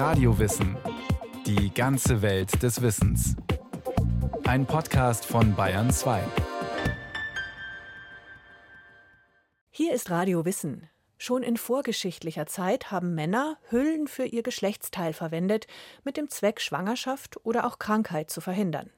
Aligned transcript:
Radiowissen. 0.00 0.78
Die 1.44 1.74
ganze 1.74 2.22
Welt 2.22 2.62
des 2.62 2.80
Wissens. 2.80 3.36
Ein 4.44 4.64
Podcast 4.64 5.26
von 5.26 5.54
Bayern 5.54 5.90
2. 5.90 6.22
Hier 9.68 9.92
ist 9.92 10.08
Radio 10.08 10.46
Wissen. 10.46 10.88
Schon 11.18 11.42
in 11.42 11.58
vorgeschichtlicher 11.58 12.46
Zeit 12.46 12.90
haben 12.90 13.14
Männer 13.14 13.58
Hüllen 13.68 14.08
für 14.08 14.24
ihr 14.24 14.42
Geschlechtsteil 14.42 15.12
verwendet, 15.12 15.66
mit 16.02 16.16
dem 16.16 16.30
Zweck, 16.30 16.62
Schwangerschaft 16.62 17.38
oder 17.44 17.66
auch 17.66 17.78
Krankheit 17.78 18.30
zu 18.30 18.40
verhindern. 18.40 18.88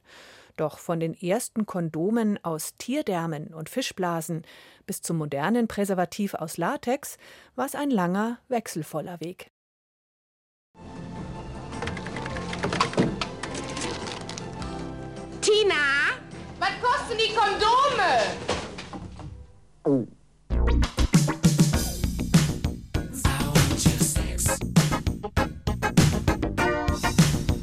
Doch 0.56 0.78
von 0.78 1.00
den 1.00 1.14
ersten 1.14 1.66
Kondomen 1.66 2.38
aus 2.44 2.76
Tierdärmen 2.76 3.52
und 3.52 3.68
Fischblasen 3.68 4.42
bis 4.86 5.02
zum 5.02 5.16
modernen 5.16 5.66
Präservativ 5.66 6.34
aus 6.34 6.58
Latex 6.58 7.18
war 7.56 7.66
es 7.66 7.74
ein 7.74 7.90
langer, 7.90 8.38
wechselvoller 8.46 9.18
Weg. 9.20 9.50
Tina, 15.42 15.74
was 16.60 16.70
kosten 16.80 17.18
die 17.18 17.34
Kondome? 17.34 18.10
Oh. 19.84 20.06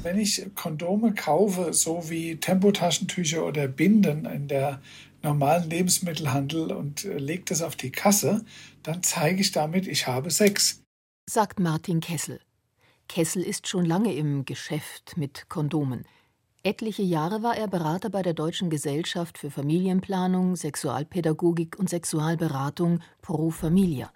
wenn 0.03 0.19
ich 0.19 0.43
Kondome 0.55 1.13
kaufe, 1.13 1.71
so 1.71 2.09
wie 2.09 2.35
Tempotaschentücher 2.35 3.45
oder 3.45 3.69
Binden 3.69 4.25
in 4.25 4.49
der 4.49 4.81
normalen 5.21 5.69
Lebensmittelhandel 5.69 6.73
und 6.73 7.05
äh, 7.05 7.17
lege 7.17 7.43
das 7.45 7.61
auf 7.61 7.77
die 7.77 7.91
Kasse, 7.91 8.43
dann 8.83 9.01
zeige 9.03 9.39
ich 9.39 9.51
damit, 9.51 9.87
ich 9.87 10.07
habe 10.07 10.31
Sex. 10.31 10.81
Sagt 11.29 11.59
Martin 11.59 12.01
Kessel. 12.01 12.41
Kessel 13.07 13.43
ist 13.43 13.67
schon 13.67 13.85
lange 13.85 14.13
im 14.13 14.43
Geschäft 14.43 15.15
mit 15.15 15.47
Kondomen. 15.47 16.05
Etliche 16.61 17.03
Jahre 17.03 17.41
war 17.41 17.55
er 17.55 17.69
Berater 17.69 18.09
bei 18.09 18.21
der 18.21 18.33
Deutschen 18.33 18.69
Gesellschaft 18.69 19.37
für 19.37 19.49
Familienplanung, 19.49 20.57
Sexualpädagogik 20.57 21.79
und 21.79 21.89
Sexualberatung 21.89 22.99
Pro 23.21 23.49
Familia. 23.49 24.11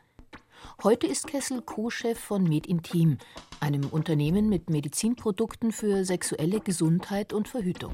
Heute 0.83 1.08
ist 1.08 1.27
Kessel 1.27 1.61
Co-Chef 1.61 2.19
von 2.19 2.44
MedIntim, 2.44 3.17
einem 3.61 3.85
Unternehmen 3.85 4.50
mit 4.50 4.69
Medizinprodukten 4.69 5.72
für 5.72 6.03
sexuelle 6.03 6.59
Gesundheit 6.59 7.31
und 7.31 7.47
Verhütung. 7.47 7.94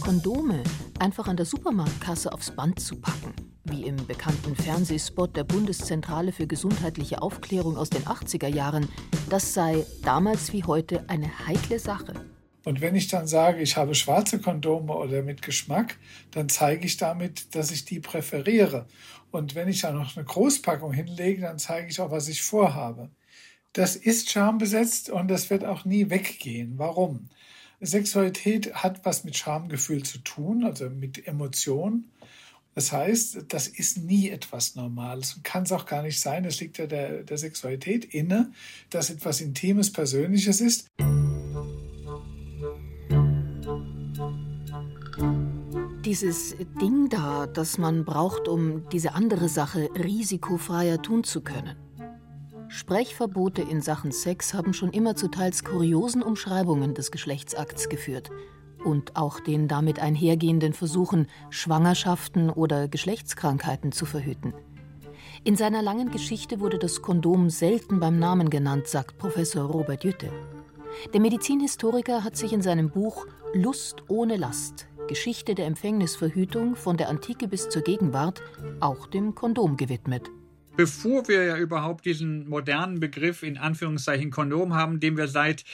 Kondome 0.00 0.62
einfach 0.98 1.28
an 1.28 1.36
der 1.36 1.44
Supermarktkasse 1.44 2.32
aufs 2.32 2.52
Band 2.52 2.80
zu 2.80 2.96
packen, 2.96 3.34
wie 3.64 3.84
im 3.84 3.96
bekannten 4.06 4.56
Fernsehspot 4.56 5.36
der 5.36 5.44
Bundeszentrale 5.44 6.32
für 6.32 6.46
gesundheitliche 6.46 7.20
Aufklärung 7.20 7.76
aus 7.76 7.90
den 7.90 8.04
80er 8.04 8.48
Jahren, 8.48 8.88
das 9.28 9.52
sei 9.52 9.84
damals 10.04 10.54
wie 10.54 10.64
heute 10.64 11.04
eine 11.10 11.46
heikle 11.46 11.78
Sache. 11.78 12.14
Und 12.66 12.80
wenn 12.80 12.96
ich 12.96 13.06
dann 13.06 13.28
sage, 13.28 13.62
ich 13.62 13.76
habe 13.76 13.94
schwarze 13.94 14.40
Kondome 14.40 14.92
oder 14.92 15.22
mit 15.22 15.40
Geschmack, 15.40 15.98
dann 16.32 16.48
zeige 16.48 16.84
ich 16.84 16.96
damit, 16.96 17.54
dass 17.54 17.70
ich 17.70 17.84
die 17.84 18.00
präferiere. 18.00 18.88
Und 19.30 19.54
wenn 19.54 19.68
ich 19.68 19.82
dann 19.82 19.96
noch 19.96 20.16
eine 20.16 20.26
Großpackung 20.26 20.92
hinlege, 20.92 21.42
dann 21.42 21.60
zeige 21.60 21.88
ich 21.88 22.00
auch, 22.00 22.10
was 22.10 22.26
ich 22.26 22.42
vorhabe. 22.42 23.08
Das 23.72 23.94
ist 23.94 24.30
schambesetzt 24.30 25.10
und 25.10 25.28
das 25.28 25.48
wird 25.48 25.64
auch 25.64 25.84
nie 25.84 26.10
weggehen. 26.10 26.72
Warum? 26.76 27.28
Sexualität 27.80 28.74
hat 28.74 29.04
was 29.04 29.22
mit 29.22 29.36
Schamgefühl 29.36 30.02
zu 30.02 30.18
tun, 30.18 30.64
also 30.64 30.90
mit 30.90 31.24
Emotionen. 31.24 32.10
Das 32.74 32.90
heißt, 32.90 33.44
das 33.46 33.68
ist 33.68 33.98
nie 33.98 34.28
etwas 34.28 34.74
Normales 34.74 35.34
und 35.34 35.44
kann 35.44 35.62
es 35.62 35.70
auch 35.70 35.86
gar 35.86 36.02
nicht 36.02 36.18
sein. 36.18 36.44
Es 36.44 36.58
liegt 36.58 36.78
ja 36.78 36.88
der, 36.88 37.22
der 37.22 37.38
Sexualität 37.38 38.04
inne, 38.06 38.50
dass 38.90 39.10
etwas 39.10 39.40
Intimes, 39.40 39.92
Persönliches 39.92 40.60
ist. 40.60 40.88
Dieses 46.06 46.54
Ding 46.80 47.08
da, 47.08 47.48
das 47.48 47.78
man 47.78 48.04
braucht, 48.04 48.46
um 48.46 48.88
diese 48.90 49.16
andere 49.16 49.48
Sache 49.48 49.88
risikofreier 49.96 51.02
tun 51.02 51.24
zu 51.24 51.40
können. 51.40 51.74
Sprechverbote 52.68 53.62
in 53.62 53.82
Sachen 53.82 54.12
Sex 54.12 54.54
haben 54.54 54.72
schon 54.72 54.92
immer 54.92 55.16
zu 55.16 55.26
teils 55.26 55.64
kuriosen 55.64 56.22
Umschreibungen 56.22 56.94
des 56.94 57.10
Geschlechtsakts 57.10 57.88
geführt 57.88 58.30
und 58.84 59.16
auch 59.16 59.40
den 59.40 59.66
damit 59.66 59.98
einhergehenden 59.98 60.74
Versuchen, 60.74 61.26
Schwangerschaften 61.50 62.50
oder 62.50 62.86
Geschlechtskrankheiten 62.86 63.90
zu 63.90 64.06
verhüten. 64.06 64.54
In 65.42 65.56
seiner 65.56 65.82
langen 65.82 66.12
Geschichte 66.12 66.60
wurde 66.60 66.78
das 66.78 67.02
Kondom 67.02 67.50
selten 67.50 67.98
beim 67.98 68.20
Namen 68.20 68.48
genannt, 68.48 68.86
sagt 68.86 69.18
Professor 69.18 69.64
Robert 69.64 70.04
Jütte. 70.04 70.30
Der 71.12 71.20
Medizinhistoriker 71.20 72.22
hat 72.22 72.36
sich 72.36 72.52
in 72.52 72.62
seinem 72.62 72.90
Buch 72.90 73.26
Lust 73.54 74.04
ohne 74.06 74.36
Last 74.36 74.86
Geschichte 75.06 75.54
der 75.54 75.66
Empfängnisverhütung 75.66 76.74
von 76.74 76.96
der 76.96 77.08
Antike 77.08 77.48
bis 77.48 77.68
zur 77.68 77.82
Gegenwart 77.82 78.42
auch 78.80 79.06
dem 79.06 79.34
Kondom 79.34 79.76
gewidmet. 79.76 80.30
Bevor 80.76 81.26
wir 81.28 81.44
ja 81.44 81.56
überhaupt 81.56 82.04
diesen 82.04 82.48
modernen 82.48 83.00
Begriff 83.00 83.42
in 83.42 83.56
Anführungszeichen 83.56 84.30
Kondom 84.30 84.74
haben, 84.74 85.00
den 85.00 85.16
wir 85.16 85.28
seit 85.28 85.64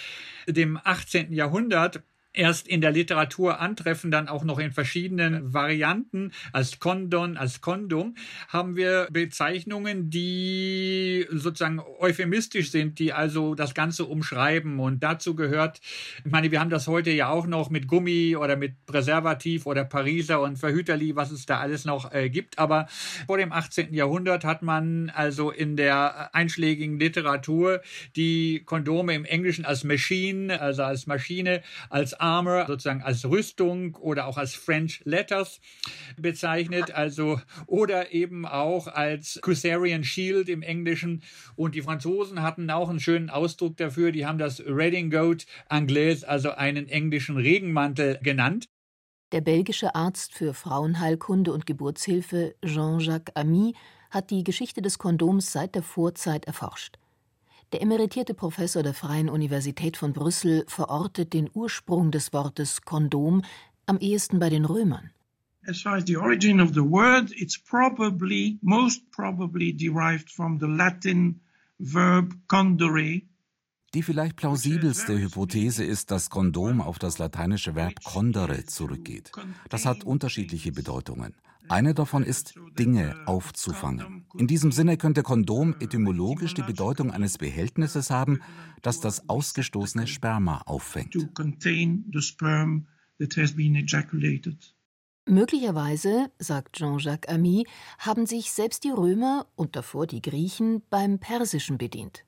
dem 0.46 0.78
18. 0.82 1.32
Jahrhundert 1.32 2.02
erst 2.32 2.68
in 2.68 2.80
der 2.80 2.92
Literatur 2.92 3.60
antreffen, 3.60 4.10
dann 4.10 4.28
auch 4.28 4.44
noch 4.44 4.58
in 4.58 4.72
verschiedenen 4.72 5.52
Varianten, 5.52 6.32
als 6.52 6.80
Kondon, 6.80 7.36
als 7.36 7.60
Kondom, 7.60 8.14
haben 8.48 8.76
wir 8.76 9.08
Bezeichnungen, 9.10 10.10
die 10.10 11.26
sozusagen 11.30 11.80
euphemistisch 11.98 12.70
sind, 12.70 12.98
die 12.98 13.12
also 13.12 13.54
das 13.54 13.74
Ganze 13.74 14.04
umschreiben. 14.04 14.80
Und 14.80 15.02
dazu 15.02 15.34
gehört, 15.34 15.80
ich 16.24 16.30
meine, 16.30 16.50
wir 16.50 16.60
haben 16.60 16.70
das 16.70 16.86
heute 16.86 17.10
ja 17.10 17.28
auch 17.28 17.46
noch 17.46 17.70
mit 17.70 17.86
Gummi 17.86 18.36
oder 18.36 18.56
mit 18.56 18.86
Präservativ 18.86 19.66
oder 19.66 19.84
Pariser 19.84 20.40
und 20.40 20.56
Verhüterli, 20.56 21.16
was 21.16 21.30
es 21.30 21.46
da 21.46 21.58
alles 21.58 21.84
noch 21.84 22.12
äh, 22.12 22.30
gibt. 22.30 22.58
Aber 22.58 22.86
vor 23.26 23.38
dem 23.38 23.52
18. 23.52 23.92
Jahrhundert 23.92 24.44
hat 24.44 24.62
man 24.62 25.10
also 25.10 25.50
in 25.50 25.76
der 25.76 26.34
einschlägigen 26.34 26.98
Literatur 26.98 27.82
die 28.16 28.62
Kondome 28.64 29.14
im 29.14 29.24
Englischen 29.24 29.64
als 29.64 29.84
Machine, 29.84 30.60
also 30.60 30.82
als 30.82 31.06
Maschine, 31.06 31.62
als 31.90 32.14
Armor 32.22 32.66
sozusagen 32.66 33.02
als 33.02 33.24
Rüstung 33.24 33.96
oder 33.96 34.26
auch 34.26 34.38
als 34.38 34.54
French 34.54 35.02
Letters 35.04 35.60
bezeichnet, 36.16 36.92
also 36.92 37.40
oder 37.66 38.12
eben 38.12 38.46
auch 38.46 38.86
als 38.86 39.40
Cussarian 39.42 40.04
Shield 40.04 40.48
im 40.48 40.62
Englischen. 40.62 41.22
Und 41.56 41.74
die 41.74 41.82
Franzosen 41.82 42.42
hatten 42.42 42.70
auch 42.70 42.88
einen 42.88 43.00
schönen 43.00 43.28
Ausdruck 43.28 43.76
dafür. 43.76 44.12
Die 44.12 44.24
haben 44.24 44.38
das 44.38 44.60
Redingote 44.60 45.46
Anglais, 45.68 46.24
also 46.24 46.52
einen 46.52 46.88
englischen 46.88 47.36
Regenmantel 47.36 48.18
genannt. 48.22 48.68
Der 49.32 49.40
belgische 49.40 49.94
Arzt 49.94 50.34
für 50.34 50.52
Frauenheilkunde 50.52 51.52
und 51.52 51.66
Geburtshilfe 51.66 52.54
Jean-Jacques 52.64 53.34
Ami 53.34 53.74
hat 54.10 54.30
die 54.30 54.44
Geschichte 54.44 54.82
des 54.82 54.98
Kondoms 54.98 55.52
seit 55.52 55.74
der 55.74 55.82
Vorzeit 55.82 56.44
erforscht. 56.44 56.98
Der 57.72 57.80
emeritierte 57.80 58.34
Professor 58.34 58.82
der 58.82 58.92
Freien 58.92 59.30
Universität 59.30 59.96
von 59.96 60.12
Brüssel 60.12 60.64
verortet 60.68 61.32
den 61.32 61.48
Ursprung 61.54 62.10
des 62.10 62.32
Wortes 62.34 62.82
Kondom 62.82 63.42
am 63.86 63.98
ehesten 63.98 64.38
bei 64.38 64.50
den 64.50 64.66
Römern. 64.66 65.10
As 65.66 65.80
far 65.80 65.94
as 65.94 66.04
the 66.06 66.16
origin 66.16 66.60
of 66.60 66.74
the 66.74 66.82
word, 66.82 67.30
it's 67.34 67.56
probably, 67.56 68.58
most 68.60 69.10
probably 69.10 69.72
derived 69.72 70.30
from 70.30 70.58
the 70.60 70.66
Latin 70.66 71.40
verb 71.78 72.34
condore, 72.46 73.22
die 73.94 74.02
vielleicht 74.02 74.36
plausibelste 74.36 75.18
Hypothese 75.18 75.84
ist, 75.84 76.10
dass 76.10 76.30
Kondom 76.30 76.80
auf 76.80 76.98
das 76.98 77.18
lateinische 77.18 77.74
Verb 77.74 78.02
condere 78.02 78.64
zurückgeht. 78.64 79.32
Das 79.68 79.84
hat 79.84 80.04
unterschiedliche 80.04 80.72
Bedeutungen. 80.72 81.34
Eine 81.68 81.94
davon 81.94 82.22
ist, 82.22 82.54
Dinge 82.78 83.16
aufzufangen. 83.26 84.26
In 84.36 84.46
diesem 84.46 84.72
Sinne 84.72 84.96
könnte 84.96 85.22
Kondom 85.22 85.74
etymologisch 85.80 86.54
die 86.54 86.62
Bedeutung 86.62 87.10
eines 87.10 87.38
Behältnisses 87.38 88.10
haben, 88.10 88.40
das 88.82 89.00
das 89.00 89.28
ausgestoßene 89.28 90.06
Sperma 90.06 90.62
auffängt. 90.66 91.16
Möglicherweise, 95.28 96.30
sagt 96.38 96.76
Jean-Jacques 96.76 97.32
Ami, 97.32 97.64
haben 97.98 98.26
sich 98.26 98.50
selbst 98.50 98.82
die 98.82 98.90
Römer 98.90 99.46
und 99.54 99.76
davor 99.76 100.06
die 100.06 100.20
Griechen 100.20 100.82
beim 100.90 101.20
Persischen 101.20 101.78
bedient. 101.78 102.24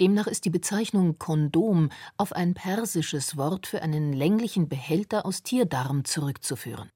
Demnach 0.00 0.28
ist 0.28 0.44
die 0.44 0.50
Bezeichnung 0.50 1.18
Kondom 1.18 1.90
auf 2.16 2.32
ein 2.32 2.54
persisches 2.54 3.36
Wort 3.36 3.66
für 3.66 3.82
einen 3.82 4.12
länglichen 4.12 4.68
Behälter 4.68 5.26
aus 5.26 5.42
Tierdarm 5.42 6.04
zurückzuführen. 6.04 6.88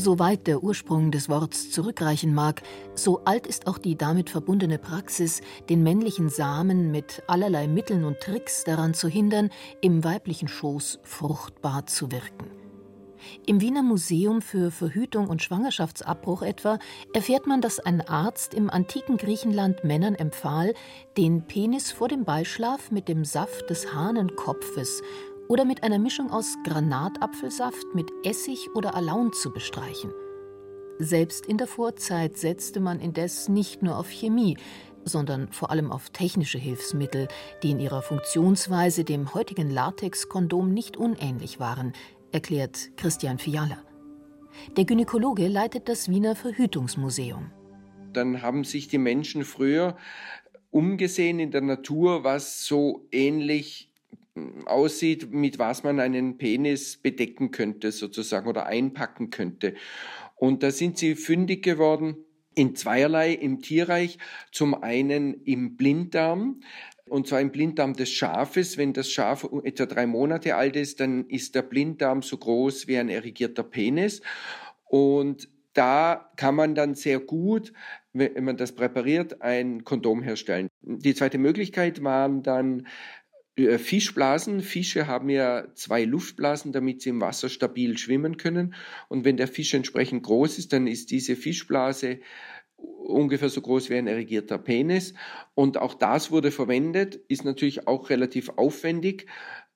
Soweit 0.00 0.46
der 0.46 0.62
Ursprung 0.64 1.10
des 1.10 1.28
Worts 1.28 1.70
zurückreichen 1.70 2.32
mag, 2.32 2.62
so 2.94 3.22
alt 3.26 3.46
ist 3.46 3.66
auch 3.66 3.76
die 3.76 3.96
damit 3.96 4.30
verbundene 4.30 4.78
Praxis, 4.78 5.42
den 5.68 5.82
männlichen 5.82 6.30
Samen 6.30 6.90
mit 6.90 7.22
allerlei 7.26 7.68
Mitteln 7.68 8.06
und 8.06 8.18
Tricks 8.18 8.64
daran 8.64 8.94
zu 8.94 9.08
hindern, 9.08 9.50
im 9.82 10.02
weiblichen 10.02 10.48
Schoß 10.48 11.00
fruchtbar 11.02 11.86
zu 11.86 12.10
wirken. 12.10 12.50
Im 13.44 13.60
Wiener 13.60 13.82
Museum 13.82 14.40
für 14.40 14.70
Verhütung 14.70 15.28
und 15.28 15.42
Schwangerschaftsabbruch 15.42 16.40
etwa 16.40 16.78
erfährt 17.12 17.46
man, 17.46 17.60
dass 17.60 17.78
ein 17.78 18.00
Arzt 18.00 18.54
im 18.54 18.70
antiken 18.70 19.18
Griechenland 19.18 19.84
Männern 19.84 20.14
empfahl, 20.14 20.72
den 21.18 21.46
Penis 21.46 21.92
vor 21.92 22.08
dem 22.08 22.24
Beischlaf 22.24 22.90
mit 22.90 23.06
dem 23.06 23.26
Saft 23.26 23.68
des 23.68 23.92
Hahnenkopfes 23.92 25.02
oder 25.50 25.64
mit 25.64 25.82
einer 25.82 25.98
Mischung 25.98 26.30
aus 26.30 26.56
Granatapfelsaft 26.62 27.92
mit 27.92 28.08
Essig 28.22 28.68
oder 28.76 28.94
Alaun 28.94 29.32
zu 29.32 29.52
bestreichen. 29.52 30.12
Selbst 31.00 31.44
in 31.44 31.58
der 31.58 31.66
Vorzeit 31.66 32.36
setzte 32.36 32.78
man 32.78 33.00
indes 33.00 33.48
nicht 33.48 33.82
nur 33.82 33.98
auf 33.98 34.08
Chemie, 34.08 34.56
sondern 35.04 35.50
vor 35.50 35.72
allem 35.72 35.90
auf 35.90 36.10
technische 36.10 36.58
Hilfsmittel, 36.58 37.26
die 37.64 37.72
in 37.72 37.80
ihrer 37.80 38.00
Funktionsweise 38.00 39.02
dem 39.02 39.34
heutigen 39.34 39.70
Latex-Kondom 39.70 40.72
nicht 40.72 40.96
unähnlich 40.96 41.58
waren, 41.58 41.94
erklärt 42.30 42.96
Christian 42.96 43.38
Fiala. 43.38 43.78
Der 44.76 44.84
Gynäkologe 44.84 45.48
leitet 45.48 45.88
das 45.88 46.08
Wiener 46.08 46.36
Verhütungsmuseum. 46.36 47.50
Dann 48.12 48.40
haben 48.40 48.62
sich 48.62 48.86
die 48.86 48.98
Menschen 48.98 49.42
früher 49.44 49.96
umgesehen 50.70 51.40
in 51.40 51.50
der 51.50 51.62
Natur, 51.62 52.22
was 52.22 52.64
so 52.64 53.08
ähnlich 53.10 53.89
aussieht, 54.66 55.32
mit 55.32 55.58
was 55.58 55.82
man 55.82 56.00
einen 56.00 56.38
Penis 56.38 56.96
bedecken 56.96 57.50
könnte 57.50 57.92
sozusagen 57.92 58.48
oder 58.48 58.66
einpacken 58.66 59.30
könnte. 59.30 59.74
Und 60.36 60.62
da 60.62 60.70
sind 60.70 60.98
sie 60.98 61.14
fündig 61.14 61.62
geworden 61.62 62.16
in 62.54 62.74
zweierlei 62.74 63.32
im 63.32 63.60
Tierreich. 63.60 64.18
Zum 64.52 64.82
einen 64.82 65.34
im 65.44 65.76
Blinddarm, 65.76 66.60
und 67.08 67.26
zwar 67.26 67.40
im 67.40 67.50
Blinddarm 67.50 67.94
des 67.94 68.10
Schafes. 68.10 68.78
Wenn 68.78 68.92
das 68.92 69.10
Schaf 69.10 69.48
etwa 69.64 69.86
drei 69.86 70.06
Monate 70.06 70.56
alt 70.56 70.76
ist, 70.76 71.00
dann 71.00 71.26
ist 71.26 71.54
der 71.54 71.62
Blinddarm 71.62 72.22
so 72.22 72.38
groß 72.38 72.86
wie 72.86 72.98
ein 72.98 73.08
erigierter 73.08 73.64
Penis. 73.64 74.22
Und 74.84 75.48
da 75.72 76.30
kann 76.36 76.54
man 76.54 76.74
dann 76.74 76.94
sehr 76.94 77.20
gut, 77.20 77.72
wenn 78.12 78.44
man 78.44 78.56
das 78.56 78.72
präpariert, 78.72 79.40
ein 79.40 79.84
Kondom 79.84 80.22
herstellen. 80.22 80.68
Die 80.82 81.14
zweite 81.14 81.38
Möglichkeit 81.38 82.02
waren 82.02 82.42
dann 82.42 82.86
Fischblasen. 83.78 84.60
Fische 84.60 85.06
haben 85.06 85.28
ja 85.28 85.66
zwei 85.74 86.04
Luftblasen, 86.04 86.72
damit 86.72 87.02
sie 87.02 87.10
im 87.10 87.20
Wasser 87.20 87.48
stabil 87.48 87.98
schwimmen 87.98 88.36
können. 88.36 88.74
Und 89.08 89.24
wenn 89.24 89.36
der 89.36 89.48
Fisch 89.48 89.74
entsprechend 89.74 90.22
groß 90.22 90.58
ist, 90.58 90.72
dann 90.72 90.86
ist 90.86 91.10
diese 91.10 91.36
Fischblase 91.36 92.20
ungefähr 92.76 93.48
so 93.48 93.60
groß 93.60 93.90
wie 93.90 93.96
ein 93.96 94.06
erigierter 94.06 94.58
Penis. 94.58 95.14
Und 95.54 95.78
auch 95.78 95.94
das 95.94 96.30
wurde 96.30 96.50
verwendet, 96.50 97.16
ist 97.28 97.44
natürlich 97.44 97.86
auch 97.86 98.10
relativ 98.10 98.50
aufwendig. 98.50 99.26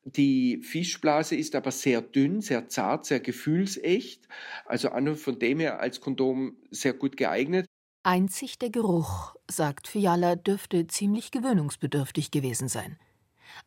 Die 0.04 0.60
Fischblase 0.62 1.34
ist 1.34 1.54
aber 1.54 1.70
sehr 1.70 2.02
dünn, 2.02 2.40
sehr 2.40 2.68
zart, 2.68 3.06
sehr 3.06 3.20
gefühlsecht. 3.20 4.28
Also 4.66 4.90
von 5.16 5.38
dem 5.38 5.60
her 5.60 5.80
als 5.80 6.00
Kondom 6.00 6.56
sehr 6.70 6.92
gut 6.92 7.16
geeignet. 7.16 7.66
Einzig 8.02 8.58
der 8.58 8.68
Geruch, 8.68 9.34
sagt 9.50 9.88
Fiala, 9.88 10.36
dürfte 10.36 10.86
ziemlich 10.86 11.30
gewöhnungsbedürftig 11.30 12.30
gewesen 12.30 12.68
sein. 12.68 12.98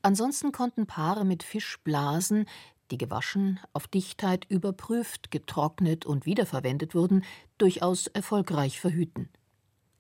Ansonsten 0.02 0.52
konnten 0.52 0.88
Paare 0.88 1.26
mit 1.26 1.44
Fischblasen, 1.44 2.46
die 2.92 2.98
gewaschen, 2.98 3.60
auf 3.74 3.88
Dichtheit 3.88 4.46
überprüft, 4.50 5.32
getrocknet 5.32 6.06
und 6.06 6.26
wiederverwendet 6.26 6.96
wurden, 6.96 7.24
durchaus 7.58 8.08
erfolgreich 8.08 8.80
verhüten. 8.80 9.30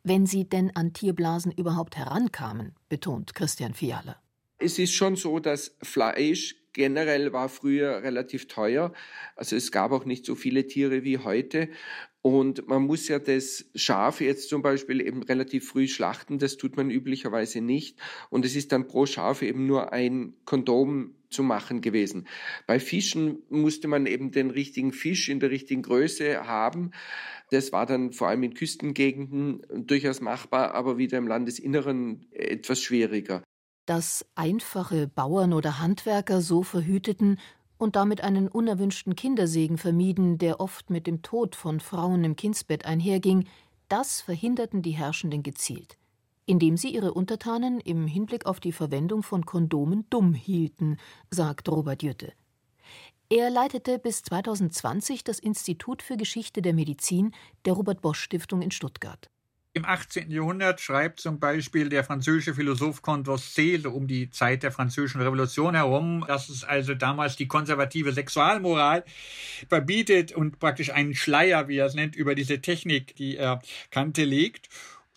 Wenn 0.04 0.26
sie 0.26 0.48
denn 0.48 0.76
an 0.76 0.94
Tierblasen 0.94 1.52
überhaupt 1.52 1.98
herankamen, 1.98 2.76
betont 2.88 3.34
Christian 3.36 3.74
Fiala. 3.74 4.22
Es 4.58 4.80
ist 4.80 4.94
schon 4.94 5.16
so, 5.16 5.40
dass 5.40 5.76
Fleisch 5.82 6.56
generell 6.74 7.34
war 7.34 7.50
früher 7.50 8.04
relativ 8.04 8.48
teuer. 8.48 8.94
Also 9.36 9.56
es 9.56 9.72
gab 9.72 9.92
auch 9.92 10.06
nicht 10.06 10.26
so 10.26 10.36
viele 10.36 10.68
Tiere 10.68 11.04
wie 11.04 11.18
heute. 11.18 11.70
Und 12.28 12.68
man 12.68 12.84
muss 12.84 13.08
ja 13.08 13.20
das 13.20 13.64
Schaf 13.74 14.20
jetzt 14.20 14.50
zum 14.50 14.62
Beispiel 14.62 15.00
eben 15.00 15.24
relativ 15.24 15.70
früh 15.70 15.88
schlachten. 15.88 16.40
Das 16.40 16.58
tut 16.58 16.76
man 16.76 16.92
üblicherweise 16.92 17.62
nicht. 17.62 17.98
Und 18.30 18.44
es 18.44 18.58
ist 18.58 18.74
dann 18.74 18.88
pro 18.88 19.06
Schaf 19.06 19.42
eben 19.42 19.66
nur 19.66 19.94
ein 19.94 20.34
Kondom 20.44 21.16
zu 21.30 21.42
machen 21.42 21.80
gewesen. 21.80 22.28
Bei 22.66 22.82
Fischen 22.82 23.44
musste 23.50 23.88
man 23.88 24.06
eben 24.08 24.32
den 24.32 24.52
richtigen 24.52 24.92
Fisch 24.92 25.30
in 25.30 25.40
der 25.40 25.52
richtigen 25.52 25.84
Größe 25.84 26.46
haben. 26.46 26.92
Das 27.50 27.72
war 27.72 27.86
dann 27.86 28.12
vor 28.12 28.28
allem 28.28 28.44
in 28.44 28.54
Küstengegenden 28.56 29.62
durchaus 29.88 30.20
machbar, 30.20 30.76
aber 30.76 30.98
wieder 30.98 31.18
im 31.18 31.28
Landesinneren 31.28 32.26
etwas 32.32 32.82
schwieriger 32.82 33.42
dass 33.88 34.26
einfache 34.36 35.08
Bauern 35.08 35.54
oder 35.54 35.80
Handwerker 35.80 36.42
so 36.42 36.62
verhüteten 36.62 37.40
und 37.78 37.96
damit 37.96 38.22
einen 38.22 38.48
unerwünschten 38.48 39.16
Kindersegen 39.16 39.78
vermieden, 39.78 40.38
der 40.38 40.60
oft 40.60 40.90
mit 40.90 41.08
dem 41.08 41.22
Tod 41.22 41.56
von 41.56 41.80
Frauen 41.80 42.24
im 42.24 42.36
Kindsbett 42.36 42.86
einherging, 42.86 43.48
das 43.90 44.22
verhinderten 44.22 44.82
die 44.82 44.92
Herrschenden 44.92 45.44
gezielt, 45.44 45.98
indem 46.46 46.78
sie 46.78 46.90
ihre 46.90 47.14
Untertanen 47.14 47.80
im 47.80 48.08
Hinblick 48.08 48.46
auf 48.46 48.60
die 48.60 48.72
Verwendung 48.72 49.24
von 49.24 49.46
Kondomen 49.46 50.06
dumm 50.10 50.34
hielten, 50.34 50.98
sagt 51.30 51.70
Robert 51.70 52.04
Jütte. 52.04 52.34
Er 53.30 53.50
leitete 53.50 54.00
bis 54.00 54.24
2020 54.24 55.24
das 55.24 55.40
Institut 55.40 56.02
für 56.02 56.16
Geschichte 56.16 56.62
der 56.62 56.74
Medizin 56.74 57.34
der 57.66 57.74
Robert 57.74 58.02
Bosch 58.02 58.22
Stiftung 58.22 58.62
in 58.62 58.72
Stuttgart. 58.72 59.30
Im 59.78 59.86
18. 59.86 60.32
Jahrhundert 60.32 60.82
schreibt 60.82 61.20
zum 61.20 61.40
Beispiel 61.40 61.88
der 61.88 62.04
französische 62.04 62.56
Philosoph 62.56 63.04
Condorcet 63.04 63.86
um 63.86 64.08
die 64.08 64.32
Zeit 64.32 64.64
der 64.64 64.72
französischen 64.72 65.22
Revolution 65.22 65.76
herum, 65.76 66.26
dass 66.28 66.50
es 66.50 66.64
also 66.64 66.96
damals 66.96 67.36
die 67.36 67.48
konservative 67.48 68.12
Sexualmoral 68.12 69.04
verbietet 69.70 70.32
und 70.32 70.58
praktisch 70.58 70.90
einen 70.90 71.14
Schleier, 71.14 71.68
wie 71.68 71.78
er 71.78 71.86
es 71.86 71.94
nennt, 71.94 72.16
über 72.16 72.34
diese 72.34 72.60
Technik, 72.60 73.16
die 73.18 73.38
er 73.38 73.62
kannte, 73.92 74.24
legt. 74.24 74.68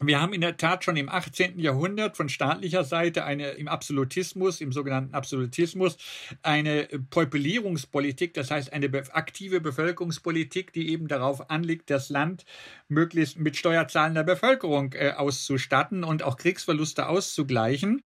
Wir 0.03 0.19
haben 0.19 0.33
in 0.33 0.41
der 0.41 0.57
Tat 0.57 0.83
schon 0.83 0.97
im 0.97 1.11
18. 1.11 1.59
Jahrhundert 1.59 2.17
von 2.17 2.31
staatlicher 2.31 2.85
Seite 2.85 3.25
eine 3.25 3.51
im 3.51 3.69
Absolutismus, 3.69 4.63
im 4.63 4.73
sogenannten 4.73 5.13
Absolutismus, 5.13 5.99
eine 6.43 6.89
Peupelierungspolitik, 7.11 8.33
das 8.33 8.51
heißt 8.51 8.73
eine 8.73 8.91
aktive 9.13 9.61
Bevölkerungspolitik, 9.61 10.73
die 10.73 10.89
eben 10.89 11.07
darauf 11.07 11.51
anliegt, 11.51 11.91
das 11.91 12.09
Land 12.09 12.47
möglichst 12.89 13.39
mit 13.39 13.59
steuerzahlender 13.59 14.25
Bevölkerung 14.25 14.95
äh, 14.95 15.13
auszustatten 15.13 16.03
und 16.03 16.23
auch 16.23 16.39
Kriegsverluste 16.39 17.07
auszugleichen. 17.07 18.01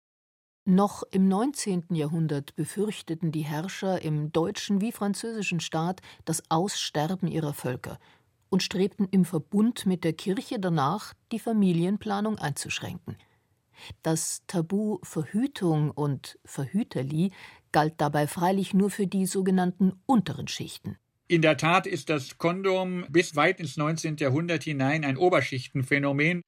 Noch 0.64 1.04
im 1.12 1.28
19. 1.28 1.88
Jahrhundert 1.90 2.56
befürchteten 2.56 3.34
die 3.34 3.42
Herrscher 3.42 4.02
im 4.02 4.32
deutschen 4.32 4.80
wie 4.80 4.94
französischen 4.94 5.60
Staat 5.60 6.02
das 6.24 6.44
Aussterben 6.50 7.28
ihrer 7.28 7.54
Völker 7.54 8.00
und 8.52 8.62
strebten 8.62 9.08
im 9.10 9.26
Verbund 9.26 9.88
mit 9.88 10.04
der 10.04 10.14
Kirche 10.14 10.60
danach, 10.60 11.14
die 11.32 11.40
Familienplanung 11.40 12.38
einzuschränken. 12.38 13.18
Das 14.04 14.44
Tabu 14.46 15.00
Verhütung 15.02 15.90
und 15.90 16.38
Verhüterli 16.46 17.32
galt 17.72 17.96
dabei 17.98 18.28
freilich 18.28 18.76
nur 18.76 18.92
für 18.92 19.08
die 19.08 19.26
sogenannten 19.26 19.94
unteren 20.06 20.48
Schichten. 20.48 20.98
In 21.28 21.42
der 21.42 21.56
Tat 21.56 21.88
ist 21.88 22.10
das 22.10 22.38
Kondom 22.38 23.06
bis 23.10 23.38
weit 23.38 23.62
ins 23.62 23.78
19. 23.78 24.18
Jahrhundert 24.18 24.64
hinein 24.64 25.06
ein 25.06 25.18
Oberschichtenphänomen. 25.18 26.44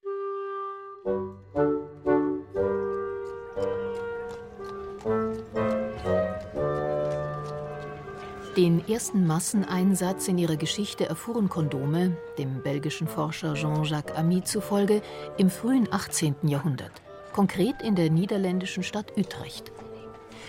Den 8.56 8.86
ersten 8.86 9.26
Masseneinsatz 9.26 10.28
in 10.28 10.38
ihrer 10.38 10.54
Geschichte 10.54 11.06
erfuhren 11.06 11.48
Kondome, 11.48 12.16
dem 12.38 12.62
belgischen 12.62 13.08
Forscher 13.08 13.54
Jean-Jacques 13.54 14.14
Ami 14.16 14.44
zufolge, 14.44 15.02
im 15.38 15.50
frühen 15.50 15.88
18. 15.90 16.36
Jahrhundert, 16.42 16.92
konkret 17.32 17.82
in 17.82 17.96
der 17.96 18.10
niederländischen 18.10 18.84
Stadt 18.84 19.12
Utrecht. 19.16 19.72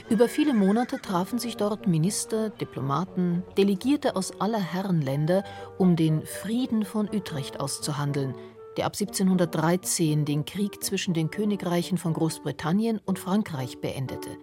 Über 0.07 0.29
viele 0.29 0.53
Monate 0.53 1.01
trafen 1.01 1.39
sich 1.39 1.57
dort 1.57 1.87
Minister, 1.87 2.51
Diplomaten, 2.51 3.41
Delegierte 3.57 4.15
aus 4.15 4.39
aller 4.39 4.61
Herrenländer, 4.61 5.43
um 5.79 5.95
den 5.95 6.23
Frieden 6.27 6.85
von 6.85 7.09
Utrecht 7.11 7.59
auszuhandeln, 7.59 8.35
der 8.77 8.85
ab 8.85 8.93
1713 8.93 10.25
den 10.25 10.45
Krieg 10.45 10.83
zwischen 10.83 11.15
den 11.15 11.31
Königreichen 11.31 11.97
von 11.97 12.13
Großbritannien 12.13 13.01
und 13.03 13.17
Frankreich 13.17 13.79
beendete. 13.79 14.37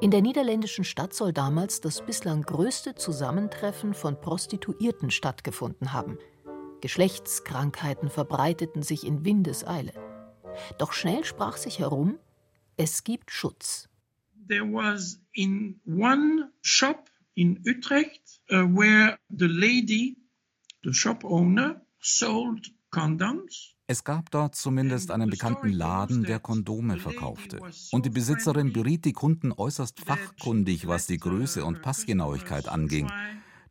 In 0.00 0.10
der 0.10 0.22
niederländischen 0.22 0.84
Stadt 0.84 1.14
soll 1.14 1.32
damals 1.32 1.80
das 1.80 2.04
bislang 2.04 2.42
größte 2.42 2.96
Zusammentreffen 2.96 3.94
von 3.94 4.20
Prostituierten 4.20 5.10
stattgefunden 5.10 5.92
haben. 5.92 6.18
Geschlechtskrankheiten 6.80 8.10
verbreiteten 8.10 8.82
sich 8.82 9.06
in 9.06 9.24
Windeseile. 9.24 9.92
Doch 10.78 10.92
schnell 10.92 11.24
sprach 11.24 11.56
sich 11.56 11.78
herum, 11.78 12.18
es 12.76 13.04
gibt 13.04 13.30
Schutz. 13.30 13.88
There 14.48 14.64
was 14.64 15.20
in 15.32 15.80
one 15.86 16.52
shop 16.60 17.08
in 17.34 17.62
Utrecht 17.66 18.40
uh, 18.50 18.64
where 18.64 19.18
the 19.30 19.46
lady, 19.46 20.16
the 20.82 20.92
shop 20.92 21.24
owner, 21.24 21.80
sold 22.00 22.70
es 23.86 24.02
gab 24.02 24.30
dort 24.30 24.54
zumindest 24.54 25.10
einen 25.10 25.28
bekannten 25.28 25.70
Laden, 25.70 26.22
der 26.24 26.40
Kondome 26.40 26.98
verkaufte. 26.98 27.60
Und 27.92 28.06
die 28.06 28.10
Besitzerin 28.10 28.72
beriet 28.72 29.04
die 29.04 29.12
Kunden 29.12 29.52
äußerst 29.52 30.00
fachkundig, 30.00 30.86
was 30.86 31.06
die 31.06 31.18
Größe 31.18 31.64
und 31.64 31.82
Passgenauigkeit 31.82 32.68
anging. 32.68 33.10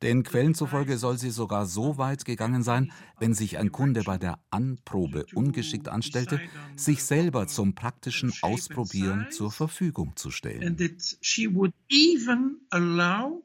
Den 0.04 0.24
Quellen 0.24 0.54
zufolge 0.54 0.98
soll 0.98 1.18
sie 1.18 1.32
sogar 1.32 1.66
so 1.66 1.98
weit 1.98 2.26
gegangen 2.26 2.62
sein, 2.62 2.92
wenn 3.20 3.34
sich 3.34 3.58
ein 3.58 3.72
Kunde 3.72 4.04
bei 4.04 4.18
der 4.18 4.38
Anprobe 4.52 5.26
ungeschickt 5.34 5.88
anstellte, 5.88 6.42
sich 6.76 7.04
selber 7.04 7.48
zum 7.48 7.74
praktischen 7.74 8.34
Ausprobieren 8.42 9.28
zur 9.32 9.52
Verfügung 9.52 10.16
zu 10.16 10.30
stellen. 10.30 10.68
And 10.68 10.78
that 10.78 11.18
she 11.22 11.56
would 11.56 11.74
even 11.90 12.58
allow 12.70 13.44